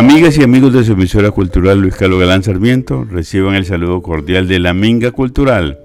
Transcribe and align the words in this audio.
Amigas 0.00 0.38
y 0.38 0.42
amigos 0.42 0.72
de 0.72 0.82
su 0.82 0.92
emisora 0.92 1.30
cultural 1.30 1.78
Luis 1.78 1.94
Carlos 1.94 2.20
Galán 2.20 2.42
Sarmiento, 2.42 3.04
reciban 3.04 3.54
el 3.54 3.66
saludo 3.66 4.00
cordial 4.00 4.48
de 4.48 4.58
la 4.58 4.72
Minga 4.72 5.10
Cultural, 5.10 5.78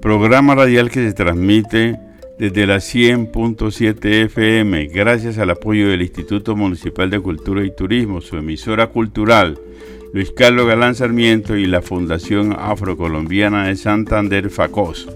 programa 0.00 0.54
radial 0.54 0.92
que 0.92 1.04
se 1.04 1.12
transmite 1.12 1.98
desde 2.38 2.68
la 2.68 2.76
100.7 2.76 4.26
FM, 4.26 4.86
gracias 4.86 5.38
al 5.38 5.50
apoyo 5.50 5.88
del 5.88 6.02
Instituto 6.02 6.54
Municipal 6.54 7.10
de 7.10 7.18
Cultura 7.18 7.64
y 7.64 7.74
Turismo, 7.74 8.20
su 8.20 8.36
emisora 8.36 8.86
cultural 8.86 9.58
Luis 10.12 10.30
Carlos 10.30 10.68
Galán 10.68 10.94
Sarmiento 10.94 11.56
y 11.56 11.66
la 11.66 11.82
Fundación 11.82 12.54
Afrocolombiana 12.56 13.66
de 13.66 13.74
Santander 13.74 14.50
FACOS. 14.50 15.08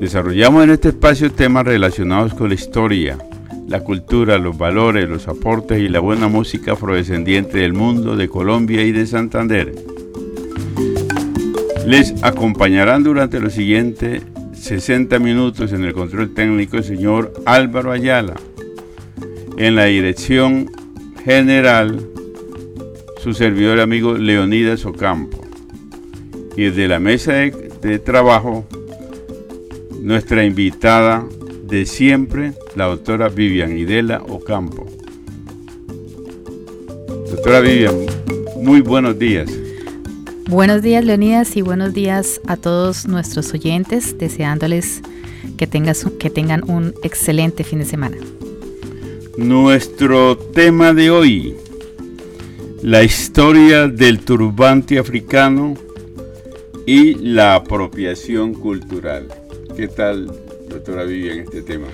Desarrollamos 0.00 0.64
en 0.64 0.70
este 0.70 0.88
espacio 0.88 1.30
temas 1.30 1.66
relacionados 1.66 2.32
con 2.32 2.48
la 2.48 2.54
historia, 2.54 3.18
la 3.66 3.80
cultura, 3.80 4.38
los 4.38 4.56
valores, 4.56 5.08
los 5.08 5.26
aportes 5.28 5.80
y 5.80 5.88
la 5.88 6.00
buena 6.00 6.28
música 6.28 6.72
afrodescendiente 6.72 7.58
del 7.58 7.72
mundo, 7.72 8.16
de 8.16 8.28
Colombia 8.28 8.82
y 8.82 8.92
de 8.92 9.06
Santander. 9.06 9.74
Les 11.86 12.22
acompañarán 12.22 13.02
durante 13.02 13.40
los 13.40 13.52
siguientes 13.52 14.22
60 14.52 15.18
minutos 15.18 15.72
en 15.72 15.84
el 15.84 15.92
control 15.92 16.34
técnico 16.34 16.76
el 16.76 16.84
señor 16.84 17.32
Álvaro 17.44 17.92
Ayala. 17.92 18.34
En 19.58 19.74
la 19.74 19.84
dirección 19.84 20.70
general, 21.24 22.00
su 23.22 23.34
servidor 23.34 23.80
amigo 23.80 24.14
Leonidas 24.14 24.84
Ocampo. 24.84 25.40
Y 26.56 26.64
desde 26.64 26.88
la 26.88 27.00
mesa 27.00 27.32
de, 27.32 27.70
de 27.82 27.98
trabajo, 27.98 28.66
nuestra 30.02 30.44
invitada 30.44 31.24
de 31.66 31.84
siempre, 31.84 32.52
la 32.76 32.86
doctora 32.86 33.28
Vivian 33.28 33.76
Idela 33.76 34.22
Ocampo. 34.28 34.86
Doctora 37.30 37.60
Vivian, 37.60 37.94
muy 38.62 38.80
buenos 38.80 39.18
días. 39.18 39.50
Buenos 40.48 40.82
días, 40.82 41.04
Leonidas, 41.04 41.56
y 41.56 41.62
buenos 41.62 41.92
días 41.92 42.40
a 42.46 42.56
todos 42.56 43.08
nuestros 43.08 43.52
oyentes, 43.52 44.16
deseándoles 44.16 45.02
que, 45.56 45.66
tengas, 45.66 46.06
que 46.20 46.30
tengan 46.30 46.62
un 46.70 46.94
excelente 47.02 47.64
fin 47.64 47.80
de 47.80 47.84
semana. 47.84 48.16
Nuestro 49.36 50.36
tema 50.36 50.94
de 50.94 51.10
hoy, 51.10 51.56
la 52.82 53.02
historia 53.02 53.88
del 53.88 54.20
turbante 54.20 55.00
africano 55.00 55.74
y 56.86 57.14
la 57.14 57.56
apropiación 57.56 58.54
cultural. 58.54 59.26
¿Qué 59.76 59.88
tal, 59.88 60.30
doctora 60.76 61.04
Vivian, 61.04 61.40
este 61.40 61.62
tema? 61.62 61.86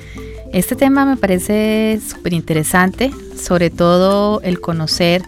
Este 0.52 0.77
tema 0.77 1.05
me 1.05 1.16
parece 1.16 2.00
súper 2.06 2.33
interesante, 2.33 3.11
sobre 3.36 3.70
todo 3.70 4.41
el 4.42 4.61
conocer 4.61 5.22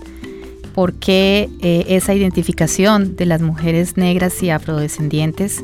por 0.74 0.94
qué 0.94 1.48
eh, 1.62 1.84
esa 1.88 2.14
identificación 2.14 3.16
de 3.16 3.26
las 3.26 3.40
mujeres 3.40 3.96
negras 3.96 4.42
y 4.42 4.50
afrodescendientes 4.50 5.62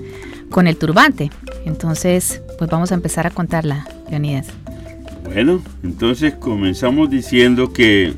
con 0.50 0.66
el 0.66 0.76
turbante. 0.76 1.30
Entonces, 1.66 2.42
pues 2.58 2.70
vamos 2.70 2.92
a 2.92 2.94
empezar 2.94 3.26
a 3.26 3.30
contarla, 3.30 3.88
Leonidas. 4.08 4.48
Bueno, 5.24 5.62
entonces 5.82 6.34
comenzamos 6.34 7.10
diciendo 7.10 7.72
que 7.72 8.14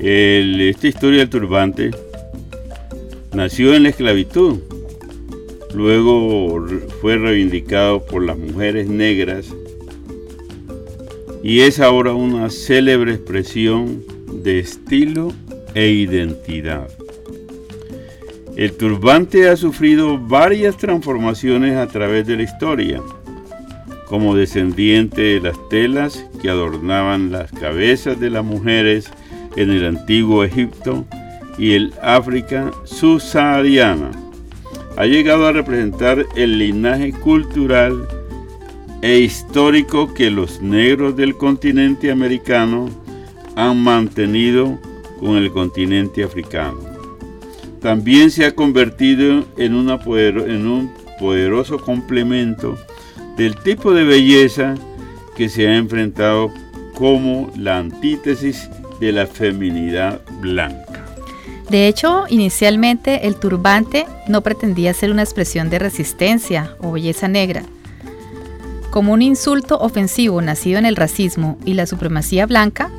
esta 0.00 0.86
historia 0.88 1.20
del 1.20 1.30
turbante 1.30 1.92
nació 3.32 3.74
en 3.74 3.84
la 3.84 3.90
esclavitud 3.90 4.58
Luego 5.74 6.66
fue 7.00 7.16
reivindicado 7.16 8.04
por 8.04 8.22
las 8.22 8.36
mujeres 8.36 8.88
negras 8.88 9.46
y 11.42 11.60
es 11.60 11.80
ahora 11.80 12.12
una 12.12 12.50
célebre 12.50 13.14
expresión 13.14 14.02
de 14.42 14.58
estilo 14.58 15.32
e 15.74 15.88
identidad. 15.88 16.88
El 18.56 18.72
turbante 18.76 19.48
ha 19.48 19.56
sufrido 19.56 20.18
varias 20.18 20.76
transformaciones 20.76 21.76
a 21.76 21.86
través 21.86 22.26
de 22.26 22.36
la 22.36 22.42
historia, 22.42 23.00
como 24.06 24.36
descendiente 24.36 25.22
de 25.22 25.40
las 25.40 25.56
telas 25.70 26.26
que 26.42 26.50
adornaban 26.50 27.32
las 27.32 27.50
cabezas 27.50 28.20
de 28.20 28.28
las 28.28 28.44
mujeres 28.44 29.10
en 29.56 29.70
el 29.70 29.86
antiguo 29.86 30.44
Egipto 30.44 31.06
y 31.58 31.72
el 31.72 31.94
África 32.02 32.70
subsahariana 32.84 34.21
ha 34.96 35.06
llegado 35.06 35.46
a 35.46 35.52
representar 35.52 36.26
el 36.36 36.58
linaje 36.58 37.12
cultural 37.12 38.06
e 39.00 39.18
histórico 39.18 40.12
que 40.14 40.30
los 40.30 40.62
negros 40.62 41.16
del 41.16 41.36
continente 41.36 42.10
americano 42.10 42.88
han 43.56 43.82
mantenido 43.82 44.78
con 45.18 45.36
el 45.36 45.50
continente 45.50 46.22
africano. 46.22 46.78
También 47.80 48.30
se 48.30 48.44
ha 48.44 48.54
convertido 48.54 49.44
en, 49.56 49.74
en 49.74 50.66
un 50.66 50.92
poderoso 51.18 51.78
complemento 51.78 52.76
del 53.36 53.56
tipo 53.56 53.92
de 53.92 54.04
belleza 54.04 54.74
que 55.36 55.48
se 55.48 55.66
ha 55.68 55.76
enfrentado 55.76 56.52
como 56.94 57.50
la 57.56 57.78
antítesis 57.78 58.68
de 59.00 59.12
la 59.12 59.26
feminidad 59.26 60.20
blanca. 60.40 60.91
De 61.72 61.88
hecho, 61.88 62.26
inicialmente 62.28 63.26
el 63.26 63.36
turbante 63.36 64.04
no 64.28 64.42
pretendía 64.42 64.92
ser 64.92 65.10
una 65.10 65.22
expresión 65.22 65.70
de 65.70 65.78
resistencia 65.78 66.76
o 66.80 66.92
belleza 66.92 67.28
negra. 67.28 67.62
Como 68.90 69.14
un 69.14 69.22
insulto 69.22 69.78
ofensivo 69.78 70.42
nacido 70.42 70.78
en 70.78 70.84
el 70.84 70.96
racismo 70.96 71.56
y 71.64 71.72
la 71.72 71.86
supremacía 71.86 72.44
blanca, 72.44 72.90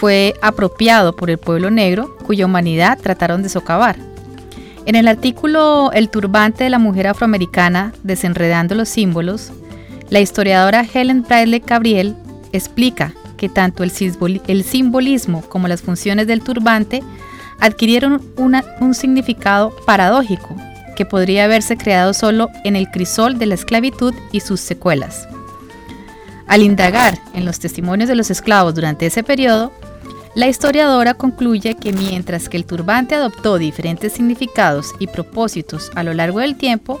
fue 0.00 0.34
apropiado 0.42 1.14
por 1.14 1.30
el 1.30 1.38
pueblo 1.38 1.70
negro 1.70 2.16
cuya 2.26 2.46
humanidad 2.46 2.98
trataron 3.00 3.44
de 3.44 3.50
socavar. 3.50 3.94
En 4.84 4.96
el 4.96 5.06
artículo 5.06 5.92
El 5.92 6.10
turbante 6.10 6.64
de 6.64 6.70
la 6.70 6.80
mujer 6.80 7.06
afroamericana, 7.06 7.92
desenredando 8.02 8.74
los 8.74 8.88
símbolos, 8.88 9.52
la 10.10 10.18
historiadora 10.18 10.84
Helen 10.92 11.22
Bradley 11.22 11.62
Gabriel 11.64 12.16
explica 12.50 13.14
que 13.36 13.48
tanto 13.48 13.84
el 13.84 13.92
simbolismo 13.92 15.42
como 15.42 15.68
las 15.68 15.82
funciones 15.82 16.26
del 16.26 16.42
turbante 16.42 17.04
adquirieron 17.60 18.22
un 18.36 18.94
significado 18.94 19.74
paradójico 19.86 20.56
que 20.96 21.06
podría 21.06 21.44
haberse 21.44 21.76
creado 21.76 22.12
solo 22.12 22.48
en 22.64 22.74
el 22.74 22.90
crisol 22.90 23.38
de 23.38 23.46
la 23.46 23.54
esclavitud 23.54 24.14
y 24.32 24.40
sus 24.40 24.60
secuelas. 24.60 25.28
Al 26.48 26.62
indagar 26.62 27.18
en 27.34 27.44
los 27.44 27.60
testimonios 27.60 28.08
de 28.08 28.16
los 28.16 28.30
esclavos 28.30 28.74
durante 28.74 29.06
ese 29.06 29.22
periodo, 29.22 29.72
la 30.34 30.48
historiadora 30.48 31.14
concluye 31.14 31.74
que 31.74 31.92
mientras 31.92 32.48
que 32.48 32.56
el 32.56 32.64
turbante 32.64 33.14
adoptó 33.14 33.58
diferentes 33.58 34.12
significados 34.12 34.94
y 34.98 35.06
propósitos 35.06 35.90
a 35.94 36.02
lo 36.02 36.14
largo 36.14 36.40
del 36.40 36.56
tiempo, 36.56 37.00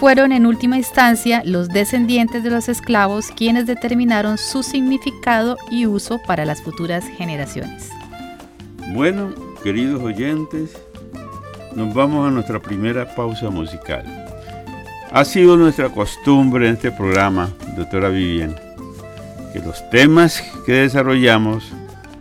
fueron 0.00 0.32
en 0.32 0.46
última 0.46 0.76
instancia 0.76 1.42
los 1.44 1.68
descendientes 1.68 2.42
de 2.42 2.50
los 2.50 2.68
esclavos 2.68 3.30
quienes 3.36 3.66
determinaron 3.66 4.36
su 4.36 4.62
significado 4.62 5.56
y 5.70 5.86
uso 5.86 6.20
para 6.26 6.44
las 6.44 6.60
futuras 6.62 7.04
generaciones. 7.16 7.88
Bueno, 8.88 9.32
queridos 9.62 10.02
oyentes, 10.02 10.76
nos 11.76 11.94
vamos 11.94 12.26
a 12.26 12.30
nuestra 12.30 12.58
primera 12.60 13.14
pausa 13.14 13.48
musical. 13.48 14.04
Ha 15.12 15.24
sido 15.24 15.56
nuestra 15.56 15.88
costumbre 15.88 16.68
en 16.68 16.74
este 16.74 16.90
programa, 16.90 17.50
doctora 17.76 18.08
Vivian, 18.08 18.56
que 19.52 19.60
los 19.60 19.88
temas 19.90 20.42
que 20.66 20.72
desarrollamos 20.72 21.72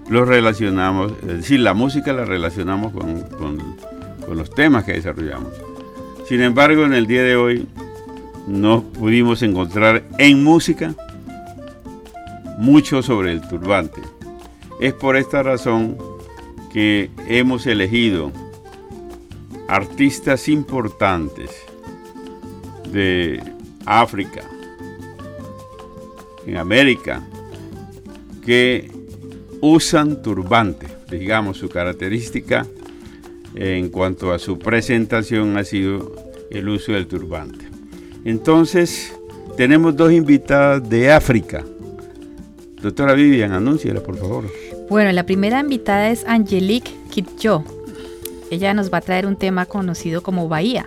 los 0.09 0.28
relacionamos, 0.28 1.13
es 1.22 1.38
decir, 1.38 1.62
la 1.62 1.74
música 1.74 2.13
la 2.13 2.25
relacionamos 2.25 2.91
con, 2.91 3.22
con 3.22 3.57
los 4.38 4.53
temas 4.53 4.83
que 4.83 4.94
desarrollamos. 4.94 5.54
Sin 6.27 6.42
embargo, 6.42 6.86
en 6.86 6.94
el 6.94 7.07
día 7.07 7.24
de 7.24 7.36
hoy 7.36 7.68
no 8.48 8.83
pudimos 8.83 9.42
encontrar 9.42 10.04
en 10.18 10.44
música 10.44 10.94
mucho 12.57 13.01
sobre 13.01 13.31
el 13.31 13.42
turbante. 13.42 14.01
Es 14.80 14.94
por 14.94 15.16
esta 15.16 15.44
razón 15.44 15.98
que 16.71 17.09
hemos 17.27 17.68
elegido 17.68 18.31
artistas 19.68 20.47
importantes 20.47 21.50
de 22.91 23.41
África, 23.85 24.41
en 26.45 26.57
América, 26.57 27.27
que 28.45 28.91
usan 29.62 30.21
turbante, 30.21 30.88
digamos, 31.09 31.57
su 31.57 31.69
característica 31.69 32.65
en 33.56 33.89
cuanto 33.89 34.31
a 34.31 34.39
su 34.39 34.57
presentación 34.57 35.57
ha 35.57 35.63
sido 35.63 36.15
el 36.50 36.68
uso 36.69 36.94
del 36.94 37.07
turbante. 37.07 37.65
Entonces, 38.25 39.13
tenemos 39.57 39.95
dos 39.95 40.12
invitadas 40.12 40.88
de 40.89 41.12
África. 41.12 41.63
Doctora 42.81 43.13
Vivian, 43.13 43.51
anúnciala, 43.51 44.01
por 44.01 44.18
favor. 44.18 44.70
Bueno, 44.92 45.14
la 45.14 45.26
primera 45.26 45.62
invitada 45.62 46.10
es 46.10 46.26
Angelique 46.28 46.92
Kitjo. 47.12 47.64
Ella 48.52 48.74
nos 48.74 48.92
va 48.92 48.98
a 48.98 49.02
traer 49.02 49.26
un 49.26 49.38
tema 49.38 49.66
conocido 49.66 50.22
como 50.22 50.50
Bahía. 50.50 50.86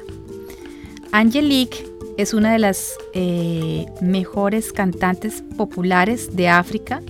Angelique 1.11 1.87
es 2.19 2.35
una 2.35 2.53
de 2.53 2.59
las 2.59 2.99
eh, 3.15 3.87
mejores 4.03 4.75
cantantes 4.75 5.43
populares 5.57 6.37
de 6.37 6.49
África 6.51 7.01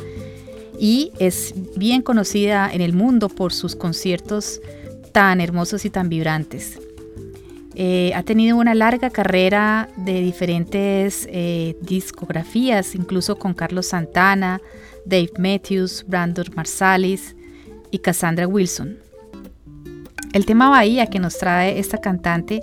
y 0.79 1.11
es 1.19 1.53
bien 1.75 2.01
conocida 2.01 2.71
en 2.73 2.81
el 2.81 2.93
mundo 2.93 3.29
por 3.29 3.53
sus 3.53 3.75
conciertos 3.75 4.61
tan 5.11 5.41
hermosos 5.41 5.85
y 5.85 5.91
tan 5.91 6.09
vibrantes. 6.09 6.79
Eh, 7.75 8.13
ha 8.15 8.23
tenido 8.23 8.57
una 8.57 8.73
larga 8.73 9.11
carrera 9.11 9.89
de 9.97 10.21
diferentes 10.21 11.27
eh, 11.29 11.77
discografías, 11.81 12.95
incluso 12.95 13.37
con 13.37 13.53
Carlos 13.53 13.87
Santana, 13.87 14.61
Dave 15.07 15.33
Matthews, 15.39 16.05
Brandon 16.07 16.47
Marsalis 16.55 17.37
y 17.91 17.99
Cassandra 17.99 18.47
Wilson. 18.47 18.99
El 20.33 20.47
tema 20.47 20.69
Bahía 20.69 21.07
que 21.07 21.19
nos 21.19 21.39
trae 21.39 21.79
esta 21.79 21.99
cantante 21.99 22.61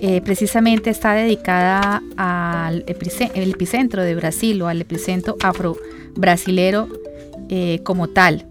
eh, 0.00 0.20
precisamente 0.20 0.90
está 0.90 1.14
dedicada 1.14 2.02
al 2.16 2.84
epicentro 2.86 4.02
de 4.02 4.14
Brasil 4.14 4.60
o 4.62 4.68
al 4.68 4.80
epicentro 4.80 5.36
afro-brasilero 5.42 6.88
como 7.84 8.08
tal. 8.08 8.46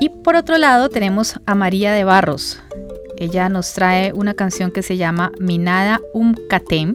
Y 0.00 0.08
por 0.08 0.34
otro 0.34 0.56
lado 0.56 0.88
tenemos 0.88 1.38
a 1.44 1.54
María 1.54 1.92
de 1.92 2.04
Barros, 2.04 2.58
ella 3.20 3.48
nos 3.48 3.72
trae 3.74 4.12
una 4.12 4.34
canción 4.34 4.70
que 4.70 4.84
se 4.84 4.96
llama 4.96 5.32
Minada 5.40 6.00
Um 6.14 6.36
Katem. 6.48 6.94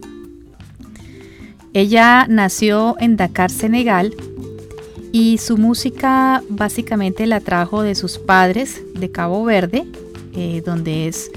Ella 1.73 2.27
nació 2.29 2.95
en 2.99 3.17
Dakar, 3.17 3.51
Senegal, 3.51 4.15
y 5.13 5.37
su 5.37 5.55
música 5.57 6.43
básicamente 6.49 7.25
la 7.25 7.39
trajo 7.39 7.83
de 7.83 7.95
sus 7.95 8.17
padres 8.17 8.83
de 8.93 9.09
Cabo 9.09 9.45
Verde, 9.45 9.85
eh, 10.33 10.61
donde 10.65 11.07
es 11.07 11.31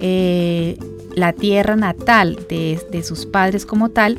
eh, 0.00 0.76
la 1.14 1.32
tierra 1.32 1.76
natal 1.76 2.36
de, 2.48 2.80
de 2.90 3.04
sus 3.04 3.26
padres 3.26 3.64
como 3.64 3.90
tal, 3.90 4.18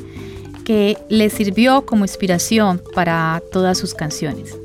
que 0.63 0.97
le 1.09 1.29
sirvió 1.29 1.85
como 1.85 2.05
inspiración 2.05 2.81
para 2.95 3.43
todas 3.51 3.77
sus 3.77 3.93
canciones. 3.93 4.57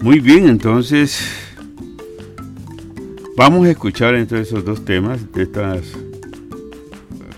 Muy 0.00 0.20
bien, 0.20 0.48
entonces 0.48 1.20
Vamos 3.34 3.66
a 3.66 3.70
escuchar 3.70 4.14
entre 4.14 4.42
esos 4.42 4.62
dos 4.62 4.84
temas 4.84 5.32
de 5.32 5.44
estas 5.44 5.94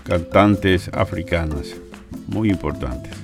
cantantes 0.03 0.89
africanas, 0.89 1.73
muy 2.35 2.49
importantes. 2.49 3.14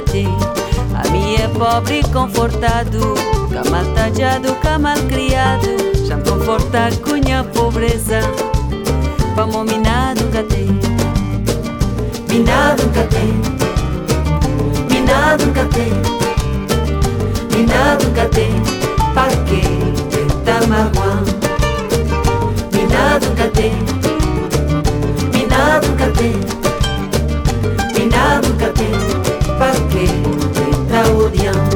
ti. 0.00 0.26
A 0.94 1.08
minha 1.10 1.44
é 1.44 1.48
pobre 1.48 2.00
e 2.00 2.02
confortado 2.12 3.14
Camal 3.50 3.84
tajado, 3.94 4.54
camal 4.56 4.96
criado 5.08 5.68
Já 6.06 6.16
conforta 6.18 6.90
com 7.02 7.12
minha 7.12 7.44
pobreza. 7.44 8.20
Vamos 9.34 9.72
minado 9.72 10.22
catê 10.32 10.66
Minado 12.28 12.82
catê 12.92 13.26
Minado 14.90 15.50
catê 15.52 15.88
Minado 17.56 18.10
catê 18.14 18.48
para 19.14 19.36
que 19.44 19.60
te 20.10 20.26
tamaguan 20.44 21.24
Minado 22.72 23.26
catê 23.36 23.70
Minado 25.32 25.88
catê 25.96 26.32
Minado 27.98 28.54
catê 28.58 29.39
para 29.60 29.72
que 29.90 30.06
te 30.54 31.69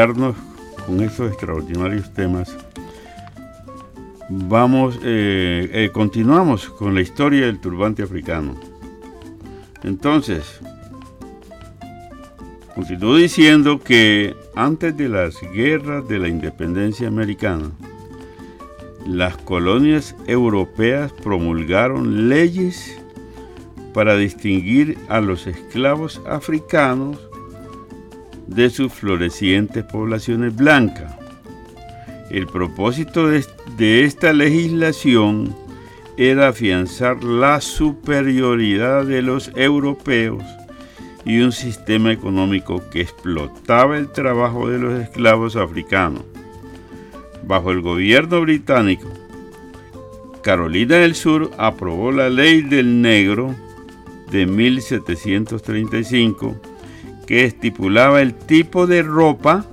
con 0.00 1.02
esos 1.02 1.30
extraordinarios 1.30 2.10
temas, 2.14 2.56
vamos, 4.30 4.98
eh, 5.02 5.68
eh, 5.72 5.90
continuamos 5.92 6.70
con 6.70 6.94
la 6.94 7.02
historia 7.02 7.44
del 7.44 7.60
turbante 7.60 8.02
africano. 8.02 8.54
Entonces, 9.82 10.58
continúo 12.74 13.16
diciendo 13.16 13.78
que 13.78 14.34
antes 14.54 14.96
de 14.96 15.10
las 15.10 15.38
guerras 15.52 16.08
de 16.08 16.18
la 16.18 16.28
independencia 16.28 17.06
americana, 17.06 17.70
las 19.06 19.36
colonias 19.36 20.16
europeas 20.26 21.12
promulgaron 21.12 22.30
leyes 22.30 22.98
para 23.92 24.16
distinguir 24.16 24.96
a 25.10 25.20
los 25.20 25.46
esclavos 25.46 26.22
africanos 26.26 27.29
de 28.50 28.68
sus 28.68 28.92
florecientes 28.92 29.84
poblaciones 29.84 30.54
blancas. 30.54 31.14
El 32.30 32.46
propósito 32.46 33.28
de, 33.28 34.04
esta 34.04 34.32
legislación 34.32 35.54
era 36.16 36.48
afianzar 36.48 37.24
la 37.24 37.60
superioridad 37.60 39.04
de 39.04 39.22
los 39.22 39.50
europeos 39.54 40.42
y 41.24 41.40
un 41.40 41.52
sistema 41.52 42.12
económico 42.12 42.82
que 42.90 43.00
explotaba 43.00 43.96
el 43.96 44.10
trabajo 44.10 44.68
de 44.68 44.78
los 44.78 45.00
esclavos 45.00 45.56
africanos. 45.56 46.24
Bajo 47.44 47.70
el 47.70 47.80
gobierno 47.80 48.40
británico, 48.40 49.08
Carolina 50.42 50.96
del 50.96 51.14
Sur 51.14 51.50
aprobó 51.56 52.12
la 52.12 52.28
ley 52.28 52.62
del 52.62 53.00
negro 53.00 53.54
de 54.30 54.46
1735 54.46 56.69
que 57.30 57.44
estipulaba 57.44 58.22
el 58.22 58.34
tipo 58.34 58.88
de 58.88 59.04
ropa 59.04 59.64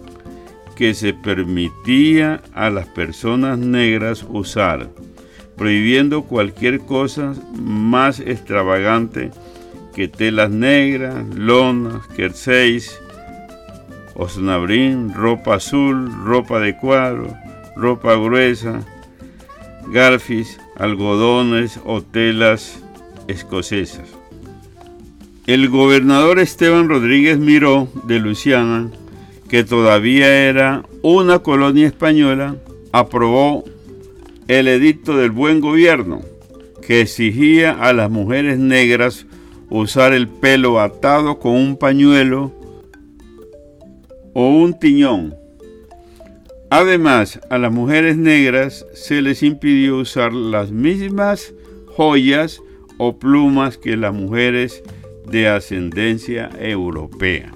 que 0.76 0.94
se 0.94 1.16
permitía 1.16 2.44
a 2.54 2.70
las 2.70 2.86
personas 2.86 3.58
negras 3.58 4.24
usar, 4.30 4.90
prohibiendo 5.56 6.22
cualquier 6.22 6.82
cosa 6.82 7.34
más 7.60 8.20
extravagante 8.20 9.32
que 9.96 10.08
telas 10.08 10.52
negras, 10.52 11.26
lonas, 11.34 12.06
jerseys, 12.16 13.02
osnabrín, 14.14 15.12
ropa 15.16 15.56
azul, 15.56 16.12
ropa 16.26 16.60
de 16.60 16.78
cuadro, 16.78 17.36
ropa 17.76 18.14
gruesa, 18.14 18.86
garfis, 19.88 20.60
algodones 20.76 21.80
o 21.86 22.04
telas 22.04 22.84
escocesas. 23.28 24.17
El 25.48 25.70
gobernador 25.70 26.40
Esteban 26.40 26.90
Rodríguez 26.90 27.40
Miró 27.40 27.88
de 28.04 28.20
Luisiana, 28.20 28.92
que 29.48 29.64
todavía 29.64 30.50
era 30.50 30.84
una 31.02 31.40
colonia 31.40 31.88
española, 31.88 32.58
aprobó 32.92 33.64
el 34.50 34.68
edicto 34.68 35.16
del 35.16 35.32
buen 35.32 35.62
gobierno, 35.62 36.20
que 36.86 37.00
exigía 37.00 37.72
a 37.72 37.94
las 37.94 38.12
mujeres 38.12 38.60
negras 38.60 39.26
usar 39.70 40.12
el 40.12 40.28
pelo 40.28 40.82
atado 40.82 41.40
con 41.40 41.54
un 41.54 41.78
pañuelo 41.78 42.52
o 44.34 44.50
un 44.50 44.78
tiñón. 44.78 45.34
Además, 46.70 47.40
a 47.50 47.58
las 47.58 47.72
mujeres 47.72 48.18
negras 48.18 48.86
se 48.94 49.22
les 49.22 49.42
impidió 49.44 49.96
usar 49.96 50.34
las 50.34 50.72
mismas 50.72 51.54
joyas 51.96 52.62
o 52.98 53.18
plumas 53.18 53.78
que 53.78 53.96
las 53.96 54.14
mujeres 54.14 54.84
de 55.30 55.50
ascendencia 55.50 56.50
europea. 56.60 57.52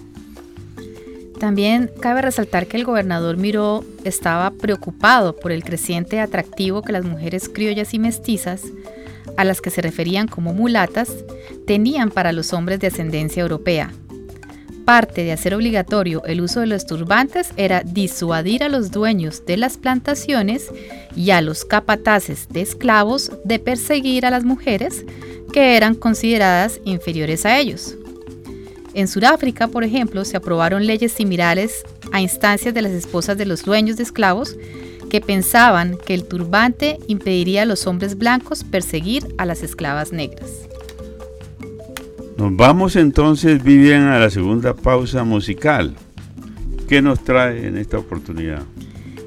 También 1.39 1.89
cabe 1.99 2.21
resaltar 2.21 2.67
que 2.67 2.77
el 2.77 2.85
gobernador 2.85 3.37
Miró 3.37 3.83
estaba 4.03 4.51
preocupado 4.51 5.35
por 5.35 5.51
el 5.51 5.63
creciente 5.63 6.19
atractivo 6.19 6.83
que 6.83 6.91
las 6.91 7.03
mujeres 7.03 7.49
criollas 7.49 7.93
y 7.95 7.99
mestizas, 7.99 8.61
a 9.37 9.43
las 9.43 9.59
que 9.59 9.71
se 9.71 9.81
referían 9.81 10.27
como 10.27 10.53
mulatas, 10.53 11.11
tenían 11.65 12.11
para 12.11 12.31
los 12.31 12.53
hombres 12.53 12.79
de 12.79 12.87
ascendencia 12.87 13.41
europea. 13.41 13.91
Parte 14.85 15.23
de 15.23 15.31
hacer 15.31 15.55
obligatorio 15.55 16.23
el 16.25 16.41
uso 16.41 16.59
de 16.59 16.67
los 16.67 16.85
turbantes 16.85 17.53
era 17.55 17.81
disuadir 17.81 18.63
a 18.63 18.69
los 18.69 18.91
dueños 18.91 19.45
de 19.45 19.57
las 19.57 19.77
plantaciones 19.77 20.69
y 21.15 21.31
a 21.31 21.41
los 21.41 21.65
capataces 21.65 22.49
de 22.49 22.61
esclavos 22.61 23.31
de 23.45 23.57
perseguir 23.59 24.25
a 24.25 24.31
las 24.31 24.43
mujeres 24.43 25.05
que 25.51 25.75
eran 25.77 25.95
consideradas 25.95 26.79
inferiores 26.85 27.45
a 27.45 27.59
ellos. 27.59 27.95
En 28.93 29.07
Sudáfrica, 29.07 29.67
por 29.67 29.83
ejemplo, 29.83 30.25
se 30.25 30.37
aprobaron 30.37 30.85
leyes 30.85 31.13
similares 31.13 31.83
a 32.11 32.21
instancias 32.21 32.73
de 32.73 32.81
las 32.81 32.91
esposas 32.91 33.37
de 33.37 33.45
los 33.45 33.63
dueños 33.63 33.97
de 33.97 34.03
esclavos 34.03 34.57
que 35.09 35.21
pensaban 35.21 35.97
que 36.05 36.13
el 36.13 36.25
turbante 36.25 36.97
impediría 37.07 37.63
a 37.63 37.65
los 37.65 37.87
hombres 37.87 38.17
blancos 38.17 38.63
perseguir 38.63 39.27
a 39.37 39.45
las 39.45 39.63
esclavas 39.63 40.11
negras. 40.11 40.49
Nos 42.37 42.55
vamos 42.55 42.95
entonces, 42.95 43.63
Vivian, 43.63 44.07
a 44.07 44.19
la 44.19 44.29
segunda 44.29 44.73
pausa 44.73 45.23
musical. 45.23 45.95
¿Qué 46.87 47.01
nos 47.01 47.23
trae 47.23 47.67
en 47.67 47.77
esta 47.77 47.97
oportunidad? 47.97 48.63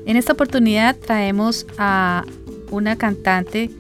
En 0.05 0.17
esta 0.17 0.33
oportunidad 0.33 0.97
traemos 0.97 1.67
a 1.79 2.25
una 2.71 2.97
cantante 2.97 3.71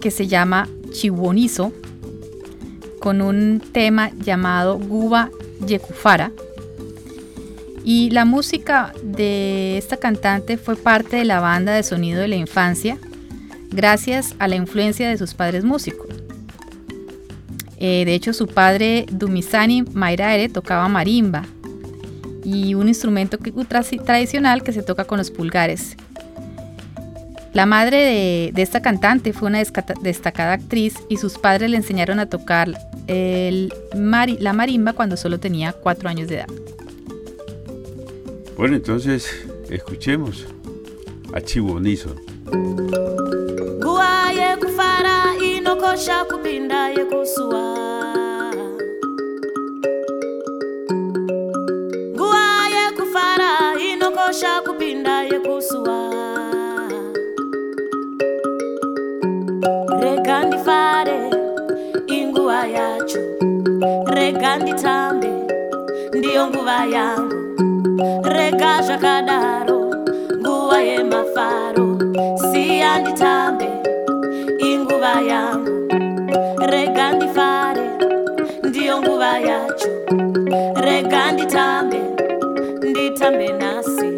que 0.00 0.10
se 0.10 0.28
llama 0.28 0.68
Chihuonizo 0.92 1.72
con 3.00 3.20
un 3.20 3.60
tema 3.60 4.12
llamado 4.18 4.78
Guba 4.78 5.30
Yekufara. 5.66 6.30
Y 7.84 8.10
la 8.10 8.24
música 8.24 8.92
de 9.02 9.76
esta 9.76 9.96
cantante 9.96 10.56
fue 10.56 10.76
parte 10.76 11.16
de 11.16 11.24
la 11.24 11.40
banda 11.40 11.72
de 11.72 11.82
sonido 11.82 12.20
de 12.20 12.28
la 12.28 12.36
infancia, 12.36 12.96
gracias 13.70 14.36
a 14.38 14.46
la 14.46 14.54
influencia 14.54 15.08
de 15.08 15.18
sus 15.18 15.34
padres 15.34 15.64
músicos. 15.64 16.06
Eh, 17.78 18.04
de 18.04 18.14
hecho, 18.14 18.32
su 18.32 18.46
padre, 18.46 19.06
Dumisani 19.10 19.82
Mairaere, 19.82 20.48
tocaba 20.48 20.86
marimba 20.86 21.42
y 22.44 22.74
un 22.74 22.86
instrumento 22.86 23.38
tradicional 23.38 24.62
que 24.62 24.72
se 24.72 24.84
toca 24.84 25.04
con 25.04 25.18
los 25.18 25.32
pulgares. 25.32 25.96
La 27.52 27.66
madre 27.66 28.50
de, 28.52 28.62
esta 28.62 28.80
cantante 28.80 29.32
fue 29.32 29.48
una 29.48 29.62
destacada 30.02 30.54
actriz 30.54 30.94
y 31.08 31.18
sus 31.18 31.38
padres 31.38 31.70
le 31.70 31.76
enseñaron 31.76 32.18
a 32.18 32.26
tocar 32.26 32.68
la 33.06 34.52
marimba 34.52 34.94
cuando 34.94 35.16
solo 35.16 35.38
tenía 35.38 35.72
cuatro 35.72 36.08
años 36.08 36.28
de 36.28 36.36
edad. 36.36 36.48
Bueno, 38.56 38.76
entonces 38.76 39.44
escuchemos 39.68 40.46
a 41.34 41.40
Chibonizo. 41.40 42.14
Guaye 43.80 44.56
kufara 44.60 45.34
inokosha 45.40 46.24
kupinda 46.24 46.90
yekusua 55.28 56.01
ndifare 60.72 61.30
inguva 62.06 62.66
yacho. 62.66 63.20
Rega 64.14 64.56
nditambe 64.56 65.28
ndiyo 66.18 66.46
nguva 66.46 66.84
yangu. 66.94 67.36
Rega 68.24 68.82
zvakadaro 68.82 69.80
nguva 70.40 70.78
yemafaro. 70.80 71.98
Siya 72.50 72.98
nditambe 73.00 73.68
inguva 74.58 75.20
yangu. 75.30 75.88
Rega 76.72 77.12
ndifare 77.12 77.86
ndiyo 78.68 78.98
nguva 79.02 79.38
yacho. 79.38 79.90
Rega 80.74 81.32
nditambe 81.32 82.00
nditambe 82.90 83.48
nasi. 83.52 84.08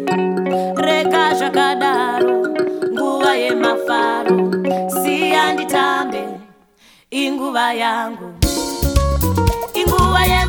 Rega 0.75 1.33
zvakadaro 1.33 2.47
nguva 2.93 3.35
yemafaro. 3.35 4.51
Siya 5.03 5.53
nditambe 5.53 6.34
inguva 7.23 7.73
yangu. 7.73 8.27
Inguva 9.73 10.21
yekufara 10.31 10.44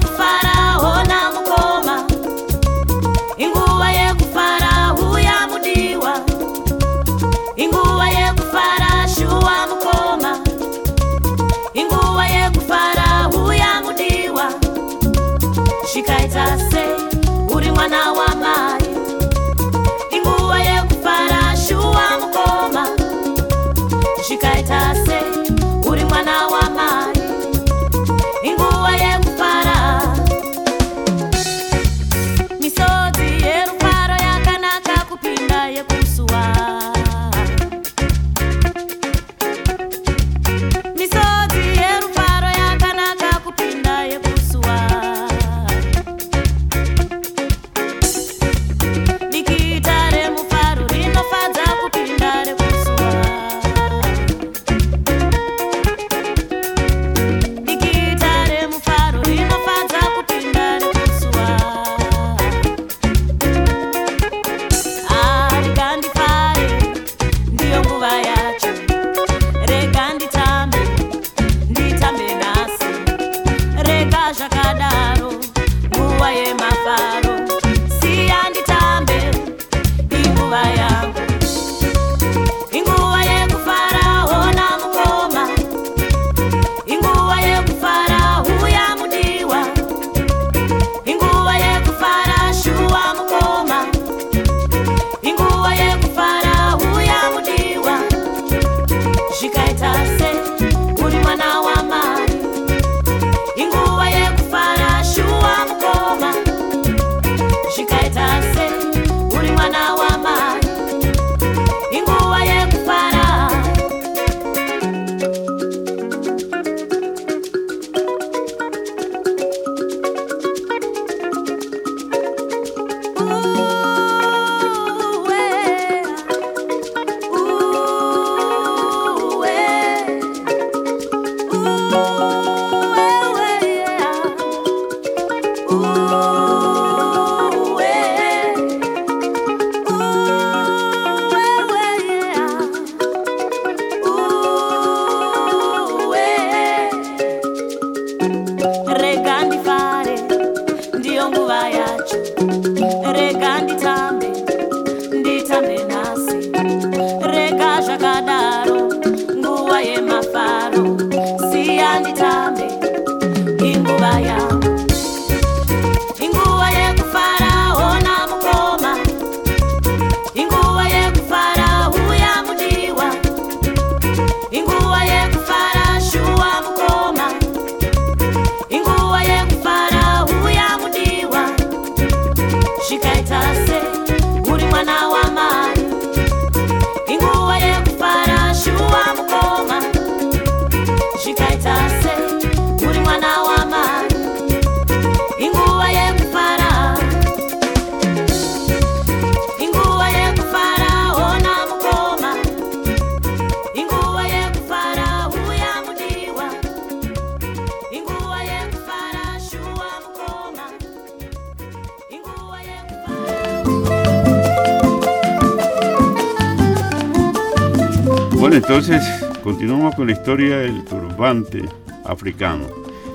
entonces 218.79 219.25
continuamos 219.43 219.95
con 219.95 220.07
la 220.07 220.13
historia 220.13 220.59
del 220.59 220.85
turbante 220.85 221.65
africano. 222.05 222.67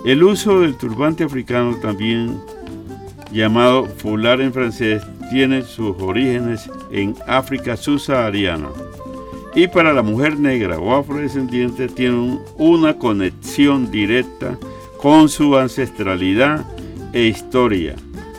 El 0.04 0.24
uso 0.24 0.62
del 0.62 0.76
turbante 0.76 1.24
africano 1.24 1.76
también 1.76 2.41
llamado 3.32 3.86
fular 3.86 4.41
en 4.41 4.52
francés 4.52 5.04
tiene 5.30 5.62
sus 5.62 5.95
orígenes 6.02 6.67
en 6.91 7.15
África 7.28 7.78
subsahariana 7.78 8.69
y 9.54 9.67
para 9.67 9.93
la 9.93 10.02
mujer 10.02 10.39
negra 10.39 10.80
o 10.80 10.95
afrodescendiente 10.95 11.88
tiene 11.88 12.39
una 12.58 12.97
conexión 12.97 13.91
directa 13.91 14.58
con 14.97 15.30
su 15.30 15.56
ancestralidad 15.56 16.65
e 17.13 17.26
historia 17.26 17.95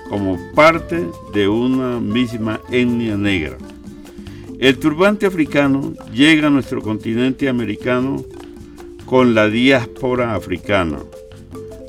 como 0.09 0.41
parte 0.57 1.07
de 1.33 1.47
una 1.47 2.01
misma 2.01 2.59
etnia 2.69 3.17
negra. 3.17 3.59
El 4.63 4.79
turbante 4.79 5.27
africano 5.27 5.93
llega 6.15 6.47
a 6.47 6.51
nuestro 6.51 6.81
continente 6.81 7.49
americano 7.49 8.25
con 9.07 9.35
la 9.35 9.49
diáspora 9.49 10.37
africana, 10.37 11.01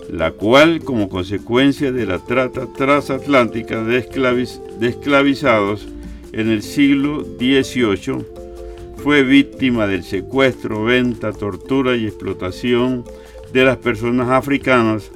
la 0.09 0.31
cual 0.31 0.83
como 0.83 1.07
consecuencia 1.07 1.91
de 1.91 2.07
la 2.07 2.17
trata 2.17 2.65
transatlántica 2.73 3.83
de, 3.83 3.99
esclavizados 3.99 5.88
en 6.31 6.49
el 6.49 6.63
siglo 6.63 7.23
XVIII 7.38 8.25
fue 9.03 9.21
víctima 9.21 9.86
del 9.86 10.03
secuestro, 10.03 10.83
venta, 10.83 11.31
tortura 11.31 11.95
y 11.95 12.07
explotación 12.07 13.03
de 13.53 13.65
las 13.65 13.77
personas 13.77 14.29
africanas 14.29 15.12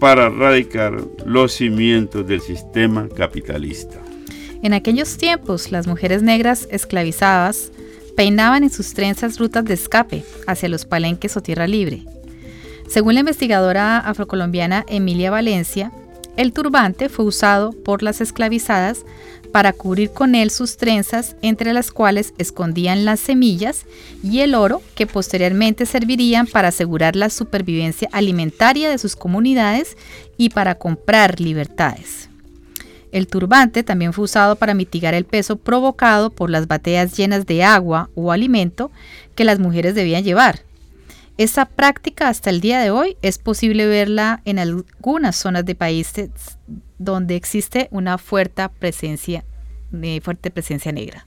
para 0.00 0.26
erradicar 0.26 1.00
los 1.24 1.52
cimientos 1.52 2.26
del 2.26 2.40
sistema 2.40 3.08
capitalista. 3.08 4.07
En 4.62 4.72
aquellos 4.74 5.16
tiempos, 5.16 5.70
las 5.70 5.86
mujeres 5.86 6.22
negras 6.22 6.66
esclavizadas 6.70 7.70
peinaban 8.16 8.64
en 8.64 8.70
sus 8.70 8.94
trenzas 8.94 9.38
rutas 9.38 9.64
de 9.64 9.74
escape 9.74 10.24
hacia 10.46 10.68
los 10.68 10.84
palenques 10.84 11.36
o 11.36 11.42
tierra 11.42 11.68
libre. 11.68 12.04
Según 12.88 13.14
la 13.14 13.20
investigadora 13.20 13.98
afrocolombiana 13.98 14.84
Emilia 14.88 15.30
Valencia, 15.30 15.92
el 16.36 16.52
turbante 16.52 17.08
fue 17.08 17.24
usado 17.24 17.72
por 17.72 18.02
las 18.02 18.20
esclavizadas 18.20 19.04
para 19.52 19.72
cubrir 19.72 20.10
con 20.10 20.34
él 20.34 20.50
sus 20.50 20.76
trenzas, 20.76 21.36
entre 21.42 21.72
las 21.72 21.90
cuales 21.90 22.34
escondían 22.38 23.04
las 23.04 23.20
semillas 23.20 23.86
y 24.22 24.40
el 24.40 24.54
oro 24.54 24.82
que 24.94 25.06
posteriormente 25.06 25.86
servirían 25.86 26.46
para 26.46 26.68
asegurar 26.68 27.16
la 27.16 27.30
supervivencia 27.30 28.08
alimentaria 28.12 28.90
de 28.90 28.98
sus 28.98 29.16
comunidades 29.16 29.96
y 30.36 30.50
para 30.50 30.76
comprar 30.76 31.40
libertades. 31.40 32.27
El 33.12 33.26
turbante 33.26 33.82
también 33.82 34.12
fue 34.12 34.24
usado 34.24 34.56
para 34.56 34.74
mitigar 34.74 35.14
el 35.14 35.24
peso 35.24 35.56
provocado 35.56 36.30
por 36.30 36.50
las 36.50 36.66
bateas 36.66 37.16
llenas 37.16 37.46
de 37.46 37.64
agua 37.64 38.10
o 38.14 38.32
alimento 38.32 38.90
que 39.34 39.44
las 39.44 39.58
mujeres 39.58 39.94
debían 39.94 40.24
llevar. 40.24 40.60
Esta 41.38 41.66
práctica 41.66 42.28
hasta 42.28 42.50
el 42.50 42.60
día 42.60 42.80
de 42.80 42.90
hoy 42.90 43.16
es 43.22 43.38
posible 43.38 43.86
verla 43.86 44.42
en 44.44 44.58
algunas 44.58 45.36
zonas 45.36 45.64
de 45.64 45.76
países 45.76 46.30
donde 46.98 47.36
existe 47.36 47.88
una 47.92 48.18
fuerte 48.18 48.68
presencia, 48.78 49.44
eh, 50.02 50.20
fuerte 50.20 50.50
presencia 50.50 50.90
negra. 50.90 51.24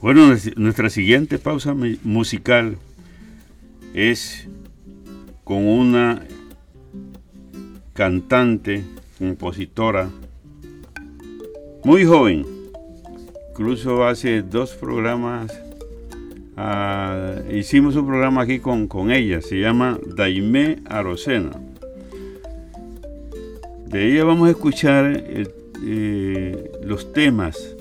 Bueno, 0.00 0.34
nuestra 0.56 0.88
siguiente 0.88 1.38
pausa 1.38 1.74
musical 2.02 2.78
es 3.92 4.48
con 5.44 5.66
una 5.68 6.22
cantante, 7.92 8.82
compositora, 9.20 10.08
muy 11.84 12.06
joven. 12.06 12.46
Incluso 13.50 14.06
hace 14.06 14.40
dos 14.40 14.70
programas, 14.70 15.52
ah, 16.56 17.34
hicimos 17.52 17.94
un 17.96 18.06
programa 18.06 18.40
aquí 18.42 18.58
con, 18.60 18.88
con 18.88 19.10
ella, 19.10 19.42
se 19.42 19.60
llama 19.60 19.98
Daime 20.16 20.78
Arocena. 20.86 21.50
De 23.86 24.10
ella 24.10 24.24
vamos 24.24 24.48
a 24.48 24.52
escuchar 24.52 25.12
eh, 25.84 26.70
los 26.82 27.12
temas 27.12 27.76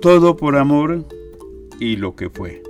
Todo 0.00 0.36
por 0.36 0.56
amor 0.56 1.04
y 1.80 1.96
lo 1.96 2.14
que 2.14 2.30
fue. 2.30 2.62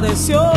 Desapareció. 0.00 0.55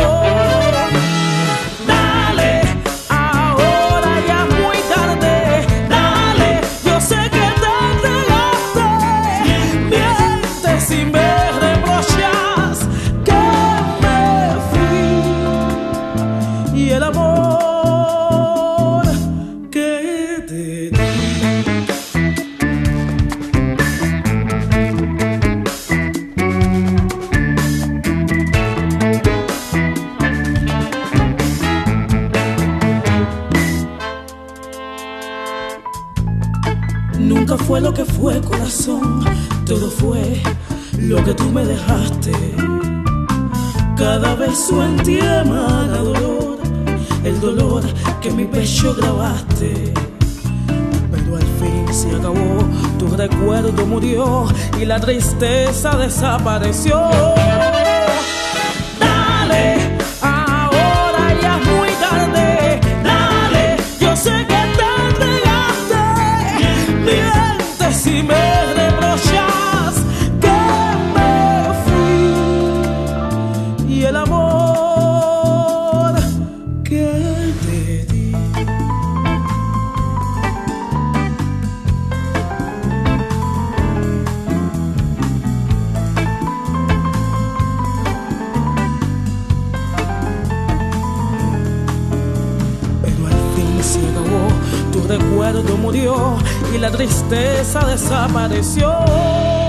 Se 52.00 52.16
acabó, 52.16 52.64
tu 52.98 53.08
recuerdo 53.08 53.86
murió 53.86 54.46
y 54.80 54.86
la 54.86 55.02
tristeza 55.02 55.98
desapareció. 55.98 57.10
Dale, 59.00 59.98
ahora 60.22 61.34
ya 61.42 61.60
es 61.60 61.66
muy 61.68 61.90
tarde. 62.00 62.80
Dale, 63.04 63.76
yo 64.00 64.16
sé 64.16 64.32
que 64.48 64.62
te 64.78 64.88
entregaste. 65.10 66.02
Mientes 67.04 68.08
y 68.08 68.24
me 68.24 68.39
tristeza 97.30 97.86
desapareció. 97.86 99.69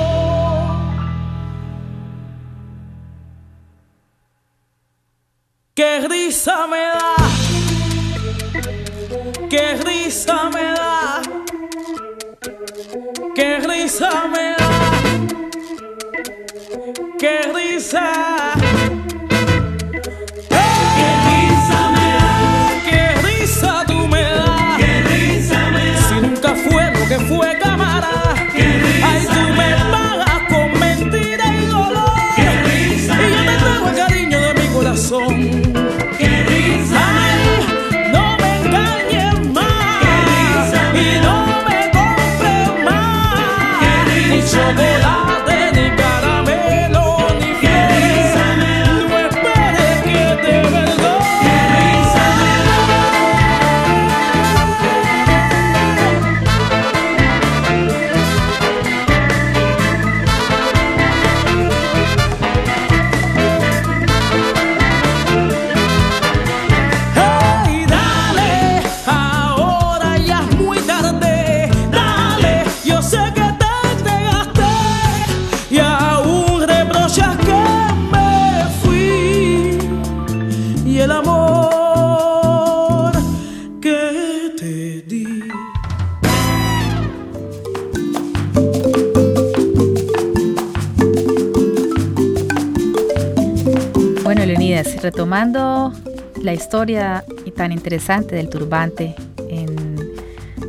La 96.43 96.55
historia 96.55 97.25
tan 97.57 97.73
interesante 97.73 98.35
del 98.35 98.49
turbante 98.49 99.15
en 99.49 99.99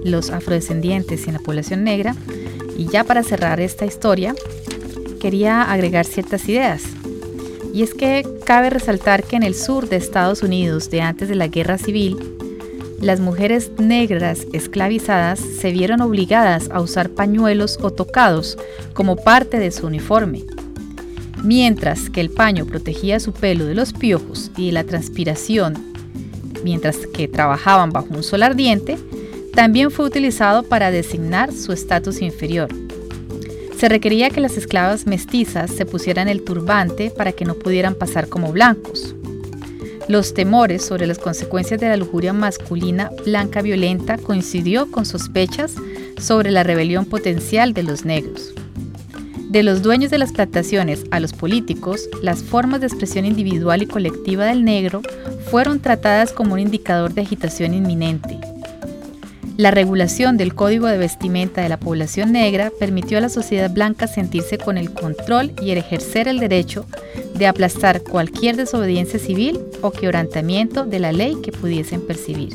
los 0.04 0.30
afrodescendientes 0.30 1.26
y 1.26 1.30
en 1.30 1.34
la 1.34 1.40
población 1.40 1.84
negra, 1.84 2.16
y 2.78 2.88
ya 2.88 3.04
para 3.04 3.24
cerrar 3.24 3.60
esta 3.60 3.86
historia, 3.86 4.36
quería 5.20 5.62
agregar 5.62 6.06
ciertas 6.06 6.48
ideas. 6.50 6.84
Y 7.74 7.84
es 7.84 7.94
que 7.94 8.28
cabe 8.44 8.70
resaltar 8.70 9.24
que 9.24 9.36
en 9.36 9.44
el 9.44 9.56
sur 9.56 9.88
de 9.88 9.96
Estados 9.96 10.44
Unidos, 10.44 10.90
de 10.90 11.02
antes 11.02 11.30
de 11.30 11.36
la 11.36 11.48
guerra 11.48 11.78
civil, 11.78 12.18
las 13.00 13.20
mujeres 13.20 13.72
negras 13.78 14.46
esclavizadas 14.54 15.40
se 15.40 15.72
vieron 15.72 16.02
obligadas 16.02 16.70
a 16.72 16.82
usar 16.82 17.10
pañuelos 17.10 17.80
o 17.82 17.92
tocados 17.92 18.58
como 18.94 19.16
parte 19.16 19.58
de 19.58 19.72
su 19.72 19.88
uniforme. 19.88 20.44
Mientras 21.44 22.10
que 22.10 22.22
el 22.22 22.30
paño 22.30 22.66
protegía 22.66 23.20
su 23.20 23.34
pelo 23.34 23.66
de 23.66 23.74
los 23.74 23.94
piojos 23.94 24.52
y 24.58 24.68
de 24.68 24.72
la 24.74 24.84
transpiración, 24.84 25.74
mientras 26.64 26.98
que 27.08 27.28
trabajaban 27.28 27.92
bajo 27.92 28.10
un 28.12 28.24
sol 28.24 28.44
ardiente, 28.44 28.98
también 29.56 29.90
fue 29.92 30.06
utilizado 30.06 30.64
para 30.64 30.92
designar 30.92 31.52
su 31.52 31.74
estatus 31.74 32.22
inferior. 32.22 32.70
Se 33.78 33.90
requería 33.90 34.30
que 34.30 34.42
las 34.42 34.58
esclavas 34.58 35.08
mestizas 35.08 35.72
se 35.72 35.88
pusieran 35.88 36.28
el 36.28 36.44
turbante 36.44 37.10
para 37.10 37.32
que 37.32 37.46
no 37.46 37.56
pudieran 37.56 37.96
pasar 37.96 38.28
como 38.28 38.52
blancos. 38.52 39.16
Los 40.08 40.36
temores 40.36 40.86
sobre 40.86 41.08
las 41.08 41.18
consecuencias 41.18 41.80
de 41.80 41.88
la 41.88 41.98
lujuria 41.98 42.34
masculina 42.34 43.10
blanca 43.26 43.64
violenta 43.64 44.18
coincidió 44.18 44.92
con 44.92 45.06
sospechas 45.06 45.74
sobre 46.20 46.52
la 46.52 46.62
rebelión 46.62 47.06
potencial 47.06 47.74
de 47.74 47.84
los 47.84 48.06
negros. 48.06 48.54
De 49.52 49.64
los 49.64 49.82
dueños 49.82 50.10
de 50.10 50.18
las 50.18 50.32
plantaciones 50.32 51.04
a 51.12 51.20
los 51.20 51.34
políticos, 51.34 52.08
las 52.22 52.42
formas 52.42 52.80
de 52.80 52.88
expresión 52.88 53.26
individual 53.26 53.82
y 53.82 53.86
colectiva 53.86 54.46
del 54.46 54.64
negro 54.64 55.02
fueron 55.50 55.82
tratadas 55.82 56.32
como 56.32 56.54
un 56.54 56.62
indicador 56.62 57.14
de 57.14 57.24
agitación 57.24 57.74
inminente. 57.74 58.40
La 59.58 59.70
regulación 59.70 60.38
del 60.38 60.56
código 60.56 60.88
de 60.88 60.98
vestimenta 60.98 61.62
de 61.62 61.68
la 61.68 61.82
población 61.82 62.32
negra 62.32 62.72
permitió 62.80 63.18
a 63.18 63.22
la 63.22 63.28
sociedad 63.28 63.70
blanca 63.70 64.08
sentirse 64.08 64.58
con 64.58 64.78
el 64.78 64.94
control 64.94 65.52
y 65.62 65.72
el 65.72 65.80
ejercer 65.80 66.30
el 66.30 66.40
derecho 66.40 66.86
de 67.36 67.46
aplastar 67.46 68.04
cualquier 68.04 68.56
desobediencia 68.56 69.20
civil 69.20 69.60
o 69.82 69.92
quebrantamiento 69.92 70.86
de 70.86 71.00
la 71.00 71.12
ley 71.12 71.36
que 71.44 71.52
pudiesen 71.52 72.00
percibir. 72.00 72.54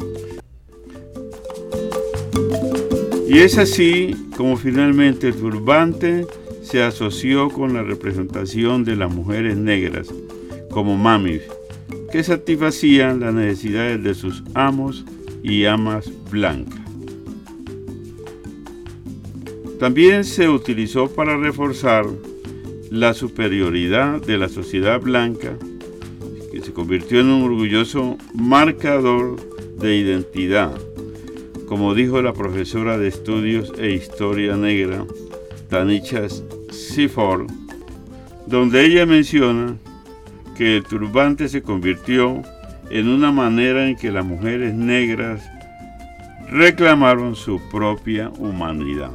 Y 3.28 3.40
es 3.40 3.58
así 3.58 4.16
como 4.34 4.56
finalmente 4.56 5.28
el 5.28 5.34
turbante 5.34 6.26
se 6.66 6.82
asoció 6.82 7.48
con 7.48 7.74
la 7.74 7.84
representación 7.84 8.82
de 8.82 8.96
las 8.96 9.14
mujeres 9.14 9.56
negras 9.56 10.12
como 10.72 10.96
mamis, 10.96 11.42
que 12.10 12.24
satisfacían 12.24 13.20
las 13.20 13.32
necesidades 13.32 14.02
de 14.02 14.14
sus 14.14 14.42
amos 14.52 15.04
y 15.44 15.66
amas 15.66 16.10
blancas. 16.28 16.80
También 19.78 20.24
se 20.24 20.48
utilizó 20.48 21.08
para 21.08 21.36
reforzar 21.36 22.04
la 22.90 23.14
superioridad 23.14 24.20
de 24.20 24.36
la 24.36 24.48
sociedad 24.48 25.00
blanca, 25.00 25.56
que 26.50 26.62
se 26.62 26.72
convirtió 26.72 27.20
en 27.20 27.28
un 27.28 27.42
orgulloso 27.44 28.18
marcador 28.34 29.36
de 29.78 29.96
identidad, 29.96 30.72
como 31.66 31.94
dijo 31.94 32.20
la 32.22 32.32
profesora 32.32 32.98
de 32.98 33.06
Estudios 33.06 33.72
e 33.78 33.92
Historia 33.92 34.56
Negra, 34.56 35.06
Tanisha 35.68 36.26
Donde 38.46 38.86
ella 38.86 39.04
menciona 39.04 39.76
que 40.56 40.78
el 40.78 40.84
turbante 40.84 41.48
se 41.48 41.60
convirtió 41.60 42.42
en 42.90 43.08
una 43.08 43.30
manera 43.32 43.86
en 43.86 43.96
que 43.96 44.10
las 44.10 44.24
mujeres 44.24 44.72
negras 44.72 45.42
reclamaron 46.50 47.36
su 47.36 47.60
propia 47.70 48.30
humanidad. 48.38 49.10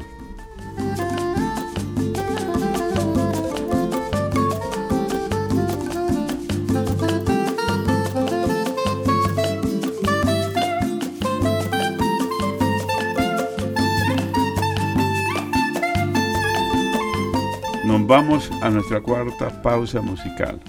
Vamos 18.12 18.52
a 18.62 18.70
nuestra 18.70 19.00
cuarta 19.00 19.62
pausa 19.62 20.02
musical. 20.02 20.60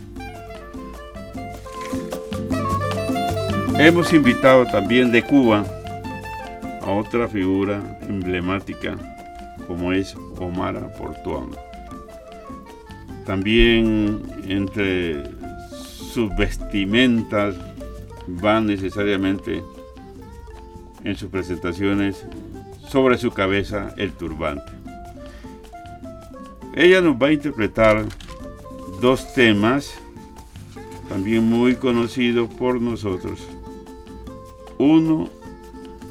Hemos 3.76 4.12
invitado 4.12 4.64
también 4.66 5.10
de 5.10 5.24
Cuba 5.24 5.64
a 6.82 6.90
otra 6.92 7.26
figura 7.26 7.98
emblemática 8.08 8.96
como 9.66 9.92
es 9.92 10.14
Omar 10.38 10.94
Portuondo. 10.96 11.58
También 13.26 14.22
entre 14.46 15.24
sus 16.12 16.32
vestimentas 16.36 17.56
van 18.28 18.66
necesariamente 18.66 19.64
en 21.02 21.16
sus 21.16 21.28
presentaciones 21.28 22.24
sobre 22.86 23.18
su 23.18 23.32
cabeza 23.32 23.92
el 23.96 24.12
turbante. 24.12 24.81
Ella 26.74 27.00
nos 27.00 27.16
va 27.16 27.28
a 27.28 27.32
interpretar 27.32 28.04
dos 29.00 29.32
temas 29.34 29.94
también 31.08 31.44
muy 31.44 31.74
conocidos 31.74 32.48
por 32.54 32.80
nosotros. 32.80 33.40
Uno 34.78 35.28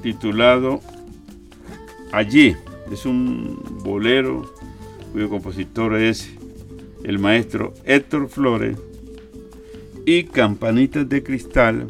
titulado 0.03 0.81
Allí 2.11 2.55
es 2.91 3.05
un 3.05 3.61
bolero 3.83 4.53
cuyo 5.13 5.29
compositor 5.29 5.95
es 5.95 6.29
el 7.03 7.19
maestro 7.19 7.73
Héctor 7.85 8.29
Flores 8.29 8.77
y 10.05 10.25
Campanitas 10.25 11.07
de 11.07 11.23
Cristal 11.23 11.87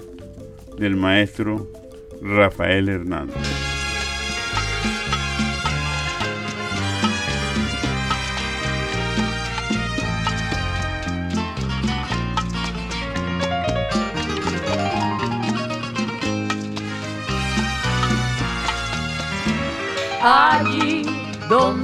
del 0.78 0.96
maestro 0.96 1.72
Rafael 2.22 2.88
Hernández. 2.88 3.61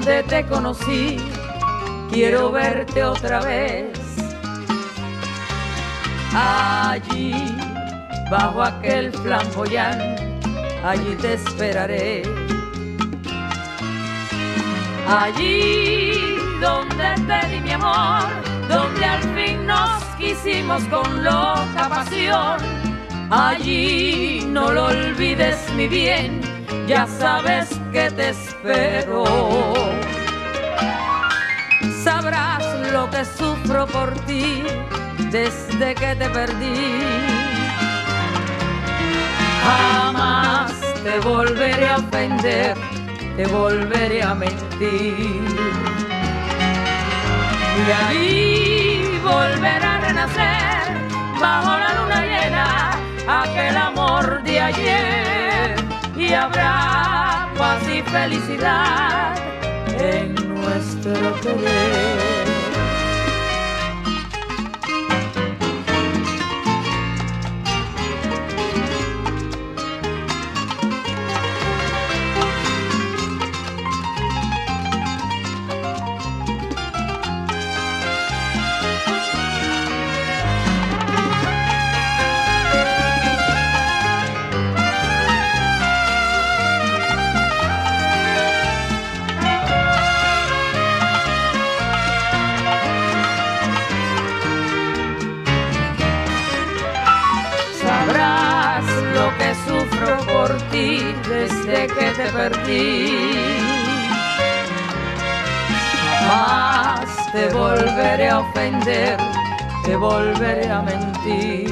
Donde 0.08 0.24
te 0.24 0.46
conocí, 0.46 1.18
quiero 2.10 2.50
verte 2.50 3.04
otra 3.04 3.42
vez. 3.42 4.00
Allí, 6.34 7.34
bajo 8.32 8.64
aquel 8.64 9.12
flamboyán, 9.12 10.00
allí 10.86 11.14
te 11.22 11.34
esperaré. 11.34 12.24
Allí 15.10 16.38
donde 16.62 17.16
te 17.28 17.48
di 17.50 17.60
mi 17.60 17.72
amor, 17.74 18.30
donde 18.70 19.04
al 19.04 19.24
fin 19.36 19.66
nos 19.66 20.04
quisimos 20.18 20.84
con 20.86 21.22
loca 21.22 21.90
pasión. 21.90 22.58
Allí 23.30 24.48
no 24.48 24.72
lo 24.72 24.86
olvides 24.86 25.58
mi 25.76 25.90
bien, 25.90 26.40
ya 26.88 27.06
sabes 27.06 27.78
que 27.92 28.10
te 28.12 28.30
espero. 28.30 29.97
Lo 32.92 33.10
que 33.10 33.24
sufro 33.24 33.88
por 33.88 34.12
ti 34.26 34.64
desde 35.32 35.96
que 35.96 36.16
te 36.16 36.30
perdí. 36.30 37.00
Jamás 39.64 40.74
te 41.04 41.20
volveré 41.20 41.88
a 41.90 41.98
ofender, 41.98 42.76
te 43.38 43.46
volveré 43.46 44.24
a 44.24 44.34
mentir. 44.34 45.42
Y 47.88 47.92
ahí 48.04 49.22
volverá 49.24 49.96
a 49.96 50.02
renacer 50.02 50.84
bajo 51.40 51.78
la 51.78 51.94
luna 51.94 52.22
llena 52.26 52.92
aquel 53.42 53.78
amor 53.78 54.44
de 54.44 54.60
ayer 54.60 55.76
y 56.18 56.34
habrá 56.34 57.48
paz 57.58 57.88
y 57.88 58.02
felicidad 58.02 59.36
en 60.00 60.47
nuestro 60.68 61.14
querer. 61.42 62.27
Volveré 108.68 108.76
a 108.76 108.80
ofender, 108.80 109.18
te 109.84 109.96
volveré 109.96 110.70
a 110.70 110.82
mentir. 110.82 111.67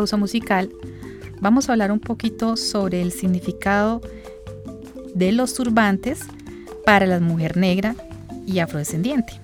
Pausa 0.00 0.16
musical, 0.16 0.70
vamos 1.42 1.68
a 1.68 1.72
hablar 1.72 1.92
un 1.92 2.00
poquito 2.00 2.56
sobre 2.56 3.02
el 3.02 3.12
significado 3.12 4.00
de 5.14 5.30
los 5.30 5.52
turbantes 5.52 6.20
para 6.86 7.04
la 7.04 7.20
mujer 7.20 7.58
negra 7.58 7.94
y 8.46 8.60
afrodescendiente. 8.60 9.34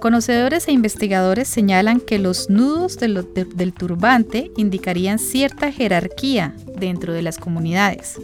Conocedores 0.00 0.66
e 0.66 0.72
investigadores 0.72 1.46
señalan 1.46 2.00
que 2.00 2.18
los 2.18 2.50
nudos 2.50 2.98
del 2.98 3.72
turbante 3.72 4.50
indicarían 4.56 5.20
cierta 5.20 5.70
jerarquía 5.70 6.56
dentro 6.76 7.12
de 7.12 7.22
las 7.22 7.38
comunidades. 7.38 8.20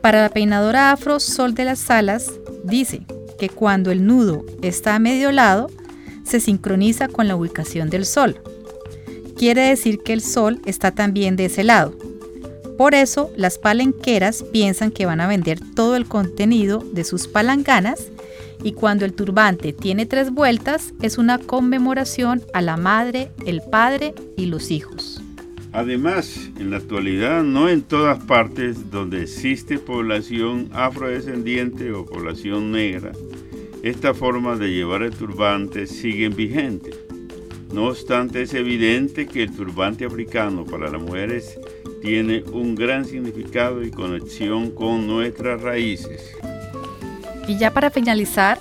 Para 0.00 0.22
la 0.22 0.30
peinadora 0.30 0.92
afro 0.92 1.20
Sol 1.20 1.52
de 1.52 1.66
las 1.66 1.78
Salas, 1.78 2.32
dice 2.64 3.02
que 3.38 3.50
cuando 3.50 3.90
el 3.90 4.06
nudo 4.06 4.46
está 4.62 4.94
a 4.94 4.98
medio 4.98 5.30
lado, 5.30 5.68
se 6.24 6.40
sincroniza 6.40 7.08
con 7.08 7.28
la 7.28 7.36
ubicación 7.36 7.90
del 7.90 8.06
sol. 8.06 8.40
Quiere 9.42 9.62
decir 9.62 9.98
que 9.98 10.12
el 10.12 10.20
sol 10.20 10.60
está 10.66 10.92
también 10.92 11.34
de 11.34 11.46
ese 11.46 11.64
lado. 11.64 11.98
Por 12.78 12.94
eso, 12.94 13.28
las 13.36 13.58
palenqueras 13.58 14.44
piensan 14.52 14.92
que 14.92 15.04
van 15.04 15.20
a 15.20 15.26
vender 15.26 15.58
todo 15.74 15.96
el 15.96 16.06
contenido 16.06 16.78
de 16.92 17.02
sus 17.02 17.26
palanganas 17.26 18.12
y 18.62 18.70
cuando 18.74 19.04
el 19.04 19.14
turbante 19.14 19.72
tiene 19.72 20.06
tres 20.06 20.30
vueltas 20.30 20.94
es 21.02 21.18
una 21.18 21.38
conmemoración 21.38 22.42
a 22.52 22.62
la 22.62 22.76
madre, 22.76 23.32
el 23.44 23.62
padre 23.62 24.14
y 24.36 24.46
los 24.46 24.70
hijos. 24.70 25.20
Además, 25.72 26.38
en 26.60 26.70
la 26.70 26.76
actualidad 26.76 27.42
no 27.42 27.68
en 27.68 27.82
todas 27.82 28.22
partes 28.22 28.92
donde 28.92 29.22
existe 29.22 29.80
población 29.80 30.68
afrodescendiente 30.72 31.92
o 31.92 32.06
población 32.06 32.70
negra, 32.70 33.10
esta 33.82 34.14
forma 34.14 34.54
de 34.54 34.68
llevar 34.68 35.02
el 35.02 35.10
turbante 35.10 35.88
siguen 35.88 36.36
vigente. 36.36 37.01
No 37.72 37.86
obstante, 37.86 38.42
es 38.42 38.52
evidente 38.52 39.26
que 39.26 39.44
el 39.44 39.56
turbante 39.56 40.04
africano 40.04 40.64
para 40.64 40.90
las 40.90 41.00
mujeres 41.00 41.58
tiene 42.02 42.42
un 42.52 42.74
gran 42.74 43.06
significado 43.06 43.82
y 43.82 43.90
conexión 43.90 44.72
con 44.72 45.06
nuestras 45.06 45.62
raíces. 45.62 46.36
Y 47.48 47.58
ya 47.58 47.72
para 47.72 47.90
finalizar, 47.90 48.60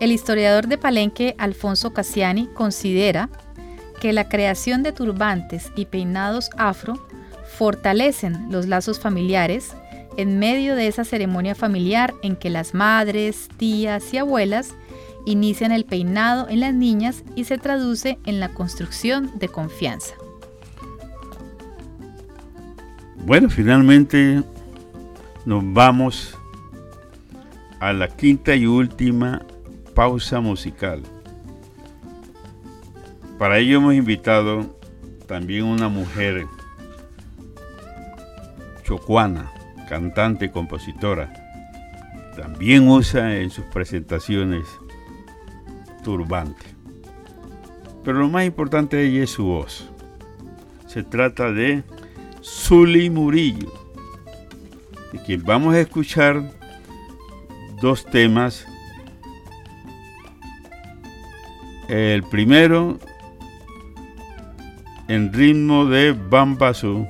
el 0.00 0.12
historiador 0.12 0.66
de 0.66 0.78
Palenque, 0.78 1.34
Alfonso 1.36 1.92
Cassiani, 1.92 2.48
considera 2.54 3.28
que 4.00 4.12
la 4.14 4.28
creación 4.28 4.82
de 4.82 4.92
turbantes 4.92 5.70
y 5.76 5.84
peinados 5.84 6.50
afro 6.56 6.94
fortalecen 7.56 8.50
los 8.50 8.66
lazos 8.66 8.98
familiares 8.98 9.74
en 10.16 10.38
medio 10.38 10.74
de 10.74 10.88
esa 10.88 11.04
ceremonia 11.04 11.54
familiar 11.54 12.14
en 12.22 12.36
que 12.36 12.50
las 12.50 12.74
madres, 12.74 13.48
tías 13.58 14.12
y 14.12 14.18
abuelas 14.18 14.74
inician 15.24 15.72
el 15.72 15.84
peinado 15.84 16.48
en 16.48 16.60
las 16.60 16.74
niñas 16.74 17.24
y 17.36 17.44
se 17.44 17.58
traduce 17.58 18.18
en 18.24 18.40
la 18.40 18.54
construcción 18.54 19.30
de 19.38 19.48
confianza. 19.48 20.14
Bueno, 23.24 23.48
finalmente 23.48 24.42
nos 25.44 25.62
vamos 25.72 26.36
a 27.78 27.92
la 27.92 28.08
quinta 28.08 28.54
y 28.54 28.66
última 28.66 29.42
pausa 29.94 30.40
musical. 30.40 31.02
Para 33.38 33.58
ello 33.58 33.78
hemos 33.78 33.94
invitado 33.94 34.76
también 35.26 35.64
una 35.64 35.88
mujer 35.88 36.46
chocuana, 38.84 39.50
cantante, 39.88 40.50
compositora. 40.50 41.32
También 42.36 42.88
usa 42.88 43.36
en 43.36 43.50
sus 43.50 43.64
presentaciones 43.66 44.66
turbante. 46.02 46.64
Pero 48.04 48.18
lo 48.18 48.28
más 48.28 48.44
importante 48.44 48.96
de 48.96 49.06
ella 49.06 49.24
es 49.24 49.30
su 49.30 49.44
voz. 49.44 49.88
Se 50.86 51.02
trata 51.02 51.52
de 51.52 51.84
Zuli 52.42 53.08
Murillo, 53.08 53.72
de 55.12 55.18
quien 55.22 55.42
vamos 55.44 55.74
a 55.74 55.80
escuchar 55.80 56.50
dos 57.80 58.04
temas. 58.04 58.66
El 61.88 62.22
primero 62.24 62.98
en 65.08 65.32
ritmo 65.32 65.86
de 65.86 66.12
bambasú, 66.12 67.06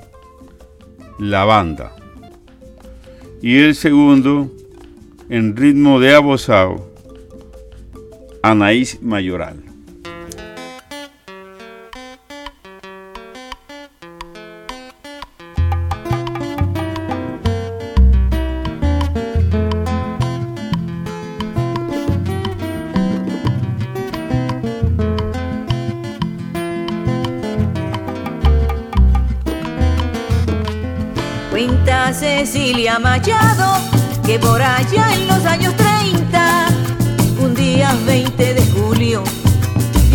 la 1.19 1.45
banda. 1.45 1.95
Y 3.41 3.59
el 3.59 3.75
segundo 3.75 4.51
en 5.29 5.57
ritmo 5.57 5.99
de 5.99 6.15
abosao, 6.15 6.92
Anaís 8.43 9.01
Mayoral. 9.01 9.62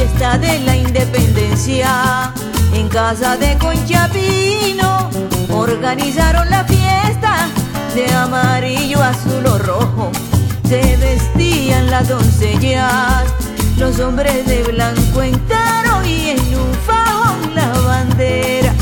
Fiesta 0.08 0.38
de 0.38 0.60
la 0.60 0.76
independencia, 0.76 2.32
en 2.74 2.88
casa 2.88 3.36
de 3.38 3.58
Conchapino, 3.58 5.10
organizaron 5.50 6.50
la 6.50 6.64
fiesta 6.64 7.48
de 7.96 8.14
amarillo, 8.14 9.02
azul 9.02 9.46
o 9.46 9.58
rojo. 9.58 10.12
Se 10.68 10.98
vestían 10.98 11.90
las 11.90 12.08
doncellas, 12.08 13.26
los 13.78 14.00
hombres 14.00 14.46
de 14.46 14.64
blanco 14.64 15.22
entero 15.22 16.04
y 16.06 16.30
en 16.30 16.56
un 16.56 16.74
fajón 16.86 17.56
la 17.56 17.70
bandera 17.80 18.74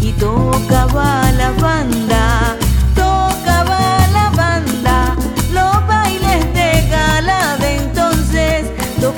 y 0.00 0.12
tocaba 0.12 1.30
la 1.32 1.50
banda, 1.52 2.56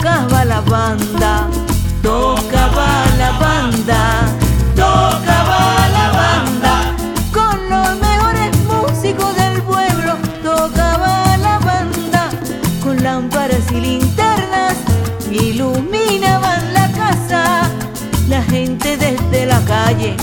tocaba 0.00 0.44
la 0.46 0.60
banda, 0.62 1.46
tocaba 2.02 3.04
la 3.18 3.32
banda, 3.32 4.00
tocaba 4.74 5.88
la 5.92 6.10
banda, 6.20 6.94
con 7.30 7.68
los 7.68 8.00
mejores 8.00 8.50
músicos 8.64 9.36
del 9.36 9.62
pueblo 9.62 10.16
tocaba 10.42 11.36
la 11.36 11.58
banda, 11.58 12.30
con 12.82 13.02
lámparas 13.02 13.70
y 13.72 13.80
linternas 13.80 14.74
iluminaban 15.30 16.72
la 16.72 16.90
casa, 16.92 17.68
la 18.30 18.42
gente 18.42 18.96
desde 18.96 19.44
la 19.44 19.60
calle 19.66 20.16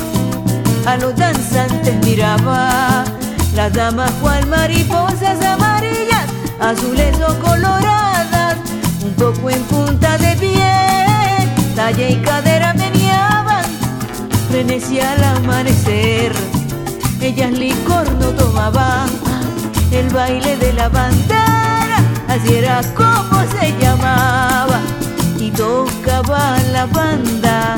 a 0.87 0.97
los 0.97 1.15
danzantes 1.15 1.95
miraba, 2.03 3.03
las 3.53 3.71
damas 3.73 4.11
cual 4.21 4.43
mariposas 4.47 5.39
amarillas, 5.45 6.25
azules 6.59 7.15
o 7.21 7.37
coloradas, 7.39 8.16
un 9.17 9.33
poco 9.33 9.49
en 9.49 9.63
punta 9.63 10.17
de 10.17 10.35
pie, 10.35 11.75
talla 11.75 12.09
y 12.09 12.15
cadera 12.17 12.73
meneaban, 12.73 13.65
Venecia 14.51 15.13
al 15.13 15.23
amanecer, 15.23 16.31
ellas 17.21 17.51
licor 17.51 18.11
no 18.13 18.27
tomaban, 18.27 19.09
el 19.91 20.09
baile 20.09 20.55
de 20.57 20.73
la 20.73 20.89
bandera, 20.89 21.99
así 22.27 22.55
era 22.55 22.81
como 22.95 23.41
se 23.59 23.73
llamaba, 23.79 24.79
y 25.39 25.49
tocaba 25.51 26.57
la 26.71 26.85
banda, 26.85 27.75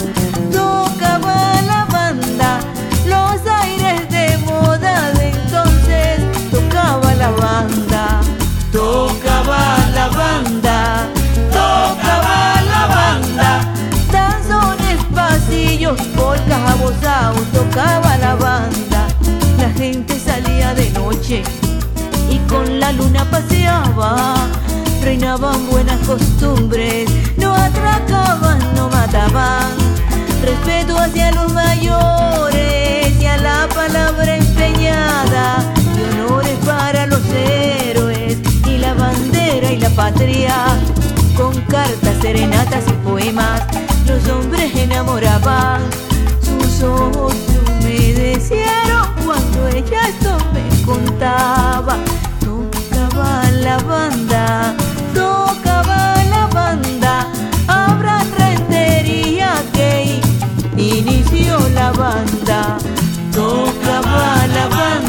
tocaba 0.51 1.61
la 1.65 1.85
banda, 1.85 2.59
los 3.05 3.39
aires 3.63 4.09
de 4.09 4.37
moda 4.45 5.11
de 5.13 5.29
entonces 5.29 6.19
tocaba 6.51 7.13
la 7.15 7.31
banda, 7.31 8.21
tocaba 8.71 9.77
la 9.95 10.07
banda, 10.09 10.68
tocaba 12.09 12.61
la 12.63 12.87
banda, 12.87 13.73
pasillos, 15.13 15.99
polcas, 16.15 16.71
abosados, 16.71 17.45
tocaba 17.53 18.17
la 18.17 18.35
banda, 18.35 19.07
la 19.57 19.69
gente 19.71 20.19
salía 20.19 20.73
de 20.73 20.89
noche 20.91 21.43
y 22.29 22.37
con 22.49 22.79
la 22.79 22.91
luna 22.93 23.29
paseaba, 23.29 24.35
reinaban 25.03 25.67
buenas 25.69 25.99
costumbres, 26.07 27.09
no 27.37 27.53
atracaban, 27.53 28.59
no 28.75 28.89
mataban, 28.89 29.69
respeto 30.43 30.97
hacia 30.97 31.31
los 31.31 31.53
mayores 31.53 33.21
y 33.21 33.25
a 33.25 33.37
la 33.37 33.67
palabra 33.73 34.35
empeñada, 34.35 35.63
y 35.97 36.01
honores 36.21 36.57
para 36.65 37.05
los 37.05 37.21
héroes 37.33 38.37
y 38.65 38.77
la 38.77 38.93
bandera 38.93 39.71
y 39.71 39.77
la 39.77 39.89
patria, 39.89 40.55
cartas, 41.69 42.17
serenatas 42.21 42.83
y 42.87 42.93
poemas, 43.07 43.61
los 44.07 44.27
hombres 44.29 44.75
enamoraban, 44.75 45.81
sus 46.41 46.83
ojos 46.83 47.33
se 47.33 47.59
humedecieron 47.59 49.07
cuando 49.25 49.67
ella 49.67 50.07
esto 50.07 50.37
me 50.53 50.83
contaba, 50.83 51.97
tocaba 52.39 53.43
la 53.51 53.77
banda, 53.77 54.75
tocaba 55.13 56.15
la 56.25 56.47
banda, 56.47 57.27
habrá 57.67 58.23
rentería 58.37 59.53
que 59.73 60.19
inició 60.75 61.59
la 61.69 61.91
banda, 61.91 62.77
tocaba 63.31 64.47
la 64.47 64.67
banda, 64.67 65.08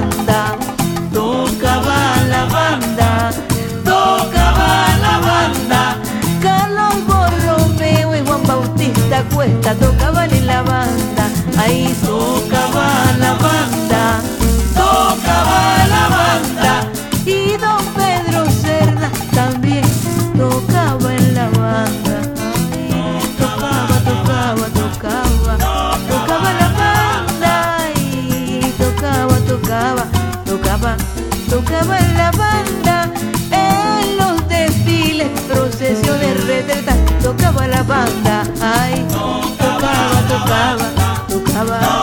banda, 0.00 0.56
tocaba 1.12 2.16
la 2.28 2.44
banda, 2.46 3.30
tocaba 3.84 4.86
la 5.00 5.18
banda, 5.18 5.96
Carlos 6.42 6.94
Borromeo 7.06 8.16
y 8.16 8.26
Juan 8.26 8.42
Bautista 8.46 9.22
Cuesta 9.34 9.74
tocaban 9.74 10.30
en 10.32 10.46
la 10.46 10.62
banda, 10.62 11.28
ahí 11.58 11.94
tocaba 12.04 13.09
tocaba 31.70 31.98
en 31.98 32.18
la 32.18 32.30
banda, 32.32 33.12
en 33.52 34.16
los 34.16 34.48
desfiles, 34.48 35.28
procesiones, 35.48 36.44
retretas, 36.44 36.96
tocaba 37.22 37.66
la 37.68 37.82
banda, 37.84 38.42
ay, 38.60 39.06
tocaba, 39.58 39.92
tocaba, 40.28 40.88
tocaba 41.28 41.99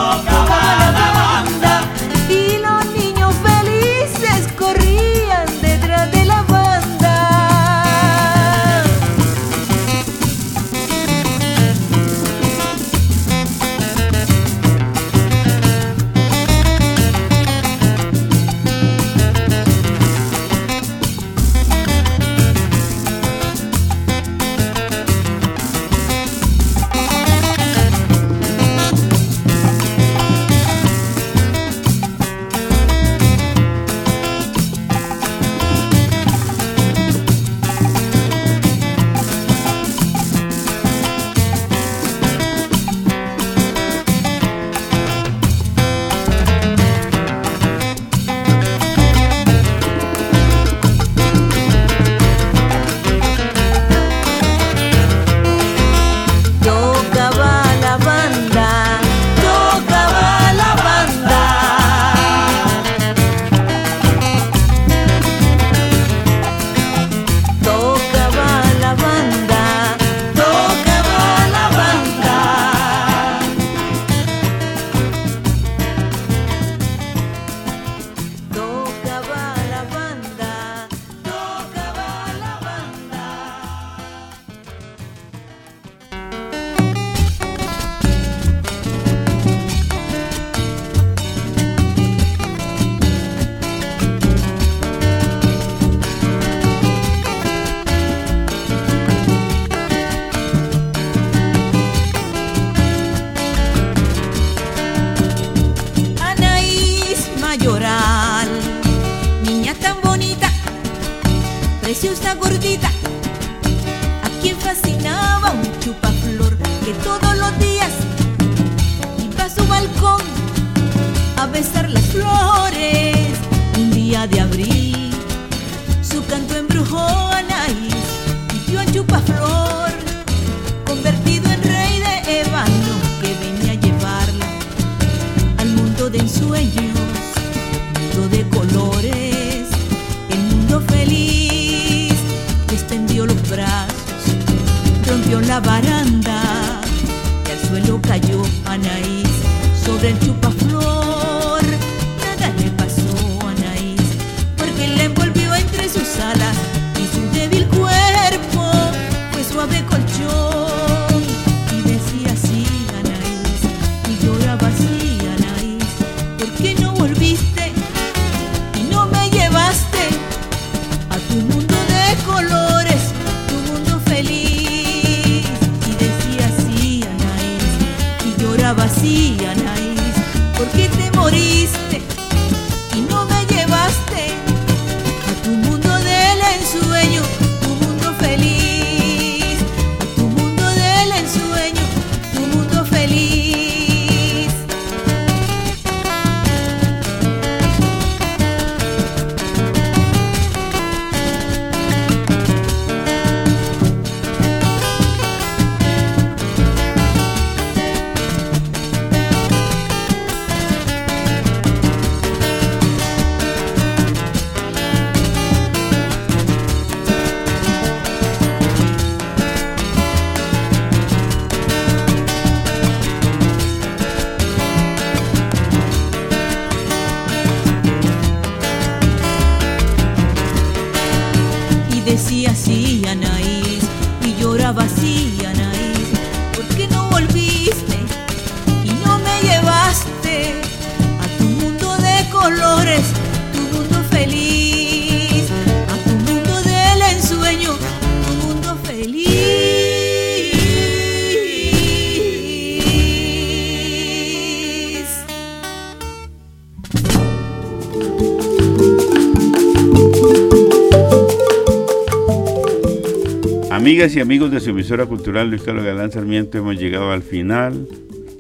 Amigas 263.98 264.16
y 264.16 264.20
amigos 264.20 264.52
de 264.52 264.60
su 264.60 264.70
emisora 264.70 265.08
cultural 265.08 265.50
Luis 265.50 265.64
Carlos 265.64 265.84
Galán 265.84 266.12
Sarmiento, 266.12 266.60
hemos 266.60 266.78
llegado 266.78 267.12
al 267.12 267.24
final 267.24 267.88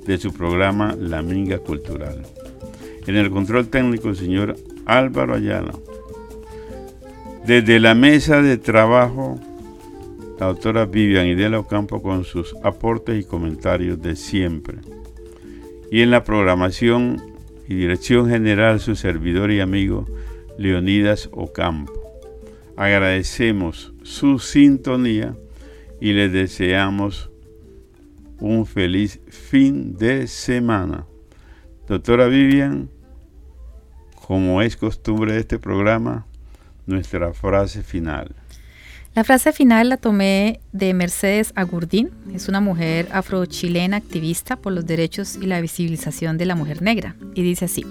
de 0.05 0.19
su 0.19 0.31
programa 0.31 0.95
La 0.99 1.23
Minga 1.23 1.57
Cultural. 1.57 2.21
En 3.07 3.15
el 3.15 3.31
control 3.31 3.67
técnico, 3.67 4.09
el 4.09 4.15
señor 4.17 4.55
Álvaro 4.85 5.33
Ayala. 5.33 5.73
Desde 7.47 7.79
la 7.79 7.95
mesa 7.95 8.43
de 8.43 8.59
trabajo, 8.59 9.39
la 10.39 10.45
doctora 10.45 10.85
Vivian 10.85 11.25
Idela 11.25 11.57
Ocampo 11.57 12.03
con 12.03 12.23
sus 12.23 12.55
aportes 12.61 13.19
y 13.19 13.27
comentarios 13.27 13.99
de 13.99 14.15
siempre. 14.15 14.77
Y 15.91 16.01
en 16.01 16.11
la 16.11 16.23
programación 16.23 17.19
y 17.67 17.73
dirección 17.73 18.29
general, 18.29 18.79
su 18.79 18.95
servidor 18.95 19.49
y 19.49 19.59
amigo 19.59 20.05
Leonidas 20.59 21.29
Ocampo. 21.31 21.93
Agradecemos 22.75 23.91
su 24.03 24.37
sintonía 24.37 25.35
y 25.99 26.13
les 26.13 26.31
deseamos 26.31 27.29
un 28.39 28.65
feliz 28.65 29.19
fin 29.27 29.95
de 29.97 30.27
semana. 30.27 31.05
Doctora 31.87 32.27
Vivian, 32.27 32.89
como 34.27 34.61
es 34.61 34.75
costumbre 34.75 35.33
de 35.33 35.39
este 35.39 35.57
programa, 35.57 36.25
nuestra 36.85 37.33
frase 37.33 37.83
final. 37.83 38.35
La 39.15 39.23
frase 39.23 39.51
final 39.51 39.89
la 39.89 39.97
tomé 39.97 40.59
de 40.73 40.93
Mercedes 40.93 41.51
Agurdín, 41.55 42.11
es 42.35 42.47
una 42.49 42.61
mujer 42.61 43.07
afrochilena 43.11 43.97
activista 43.97 44.57
por 44.57 44.73
los 44.73 44.85
derechos 44.85 45.37
y 45.41 45.47
la 45.47 45.59
visibilización 45.59 46.37
de 46.37 46.45
la 46.45 46.53
mujer 46.53 46.83
negra, 46.83 47.15
y 47.33 47.41
dice 47.41 47.65
así. 47.65 47.83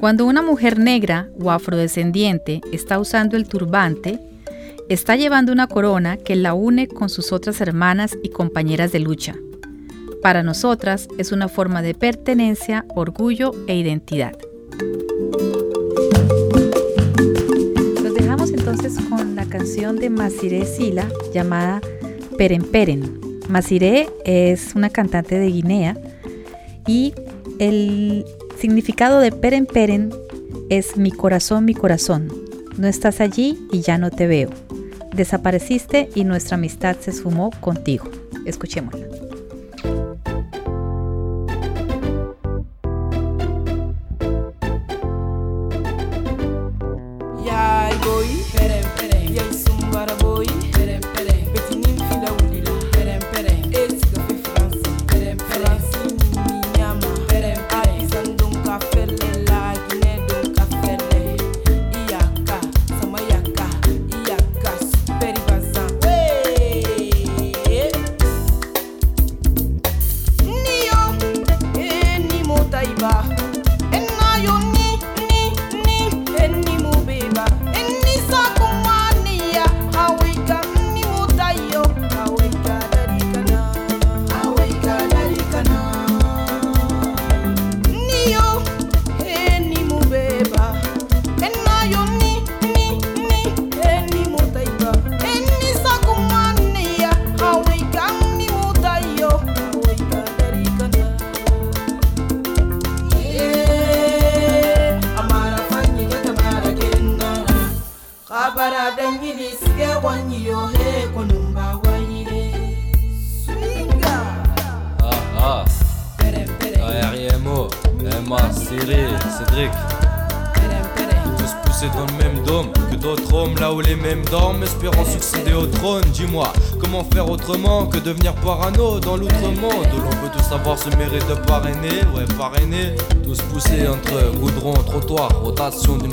Cuando 0.00 0.26
una 0.26 0.42
mujer 0.42 0.78
negra 0.78 1.28
o 1.38 1.52
afrodescendiente 1.52 2.62
está 2.72 2.98
usando 2.98 3.36
el 3.36 3.46
turbante, 3.46 4.18
está 4.88 5.16
llevando 5.16 5.52
una 5.52 5.66
corona 5.66 6.16
que 6.16 6.36
la 6.36 6.54
une 6.54 6.88
con 6.88 7.08
sus 7.08 7.32
otras 7.32 7.60
hermanas 7.60 8.16
y 8.22 8.30
compañeras 8.30 8.92
de 8.92 9.00
lucha. 9.00 9.34
Para 10.22 10.42
nosotras 10.42 11.08
es 11.18 11.32
una 11.32 11.48
forma 11.48 11.82
de 11.82 11.94
pertenencia, 11.94 12.84
orgullo 12.94 13.52
e 13.66 13.76
identidad. 13.76 14.36
Los 18.02 18.14
dejamos 18.14 18.50
entonces 18.50 18.94
con 19.08 19.36
la 19.36 19.46
canción 19.46 19.96
de 19.96 20.10
Masiré 20.10 20.64
Sila 20.64 21.08
llamada 21.32 21.80
Peren 22.38 22.62
Peren. 22.62 23.20
Masiré 23.48 24.08
es 24.24 24.74
una 24.74 24.88
cantante 24.88 25.38
de 25.38 25.46
Guinea 25.46 25.98
y 26.86 27.14
el 27.58 28.24
significado 28.58 29.20
de 29.20 29.30
Peren 29.30 29.66
Peren 29.66 30.10
es 30.70 30.96
mi 30.96 31.12
corazón, 31.12 31.64
mi 31.64 31.74
corazón. 31.74 32.28
No 32.78 32.88
estás 32.88 33.20
allí 33.20 33.58
y 33.70 33.82
ya 33.82 33.98
no 33.98 34.10
te 34.10 34.26
veo. 34.26 34.63
Desapareciste 35.14 36.10
y 36.16 36.24
nuestra 36.24 36.56
amistad 36.56 36.96
se 36.98 37.12
esfumó 37.12 37.50
contigo. 37.60 38.10
Escuchémosla. 38.46 39.13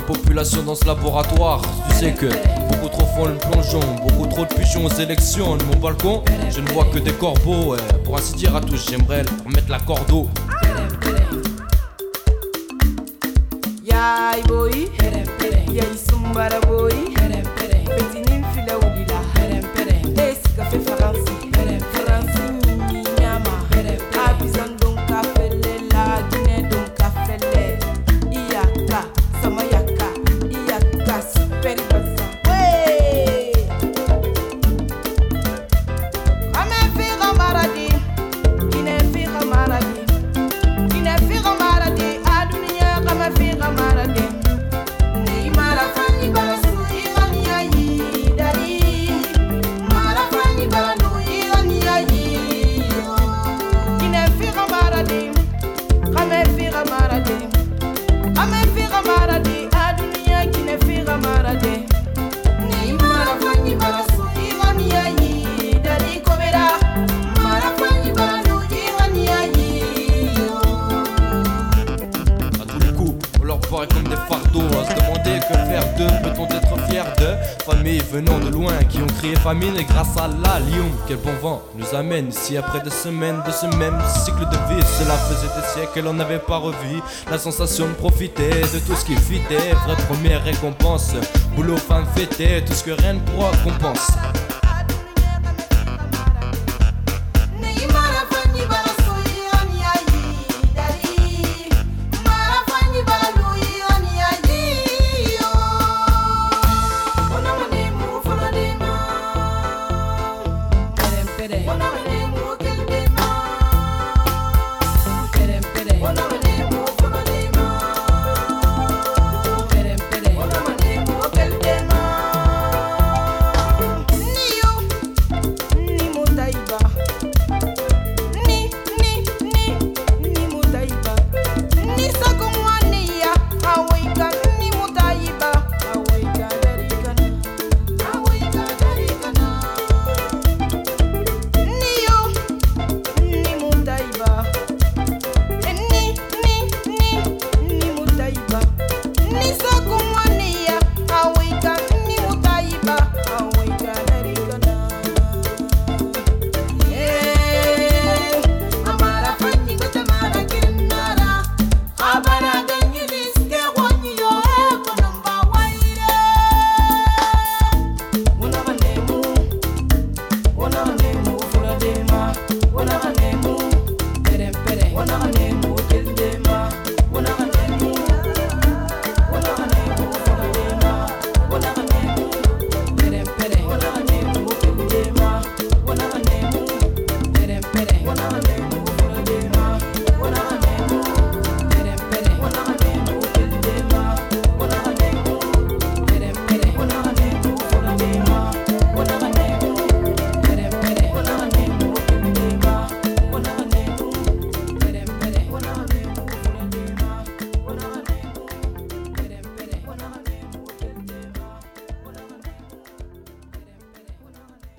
Population 0.02 0.62
dans 0.62 0.74
ce 0.74 0.84
laboratoire. 0.84 1.62
Tu 1.88 1.96
sais 1.96 2.12
que 2.12 2.26
beaucoup 2.68 2.88
trop 2.88 3.06
font 3.06 3.26
le 3.26 3.36
plongeon, 3.36 3.80
beaucoup 4.02 4.26
trop 4.26 4.44
de 4.44 4.54
pigeons 4.54 4.86
aux 4.86 5.00
élections. 5.00 5.56
De 5.56 5.64
mon 5.64 5.76
balcon, 5.76 6.22
je 6.50 6.60
ne 6.60 6.68
vois 6.70 6.84
que 6.86 6.98
des 6.98 7.12
corbeaux. 7.12 7.76
Pour 8.04 8.16
ainsi 8.16 8.34
dire 8.34 8.54
à 8.56 8.60
tous, 8.60 8.88
j'aimerais 8.90 9.22
leur 9.22 9.48
mettre 9.54 9.70
la 9.70 9.80
corde 9.80 10.10
au. 10.10 10.28
Yai 13.84 14.42
boy, 14.46 14.90
boy, 16.68 17.11
quel 81.12 81.20
bon 81.20 81.38
vent 81.42 81.62
nous 81.76 81.94
amène 81.94 82.28
ici 82.28 82.56
après 82.56 82.80
des 82.80 82.90
semaines 82.90 83.42
de 83.46 83.52
ce 83.52 83.66
même 83.76 83.98
cycle 84.24 84.46
de 84.46 84.74
vie. 84.74 84.82
Cela 84.98 85.14
faisait 85.16 85.48
des 85.48 85.66
siècles 85.68 85.90
qu'elle 85.92 86.04
n'en 86.04 86.18
avait 86.18 86.38
pas 86.38 86.56
revu. 86.56 87.02
La 87.30 87.36
sensation 87.38 87.86
de 87.86 87.92
profiter 87.92 88.48
de 88.48 88.78
tout 88.78 88.94
ce 88.94 89.04
qui 89.04 89.16
fitait, 89.16 89.74
vraie 89.84 89.96
première 90.08 90.42
récompense. 90.42 91.12
Boulot, 91.54 91.76
femme, 91.76 92.06
fêté, 92.14 92.64
tout 92.64 92.72
ce 92.72 92.84
que 92.84 92.92
rien 92.92 93.14
ne 93.14 93.20
pourra 93.20 93.50
compense. 93.62 94.12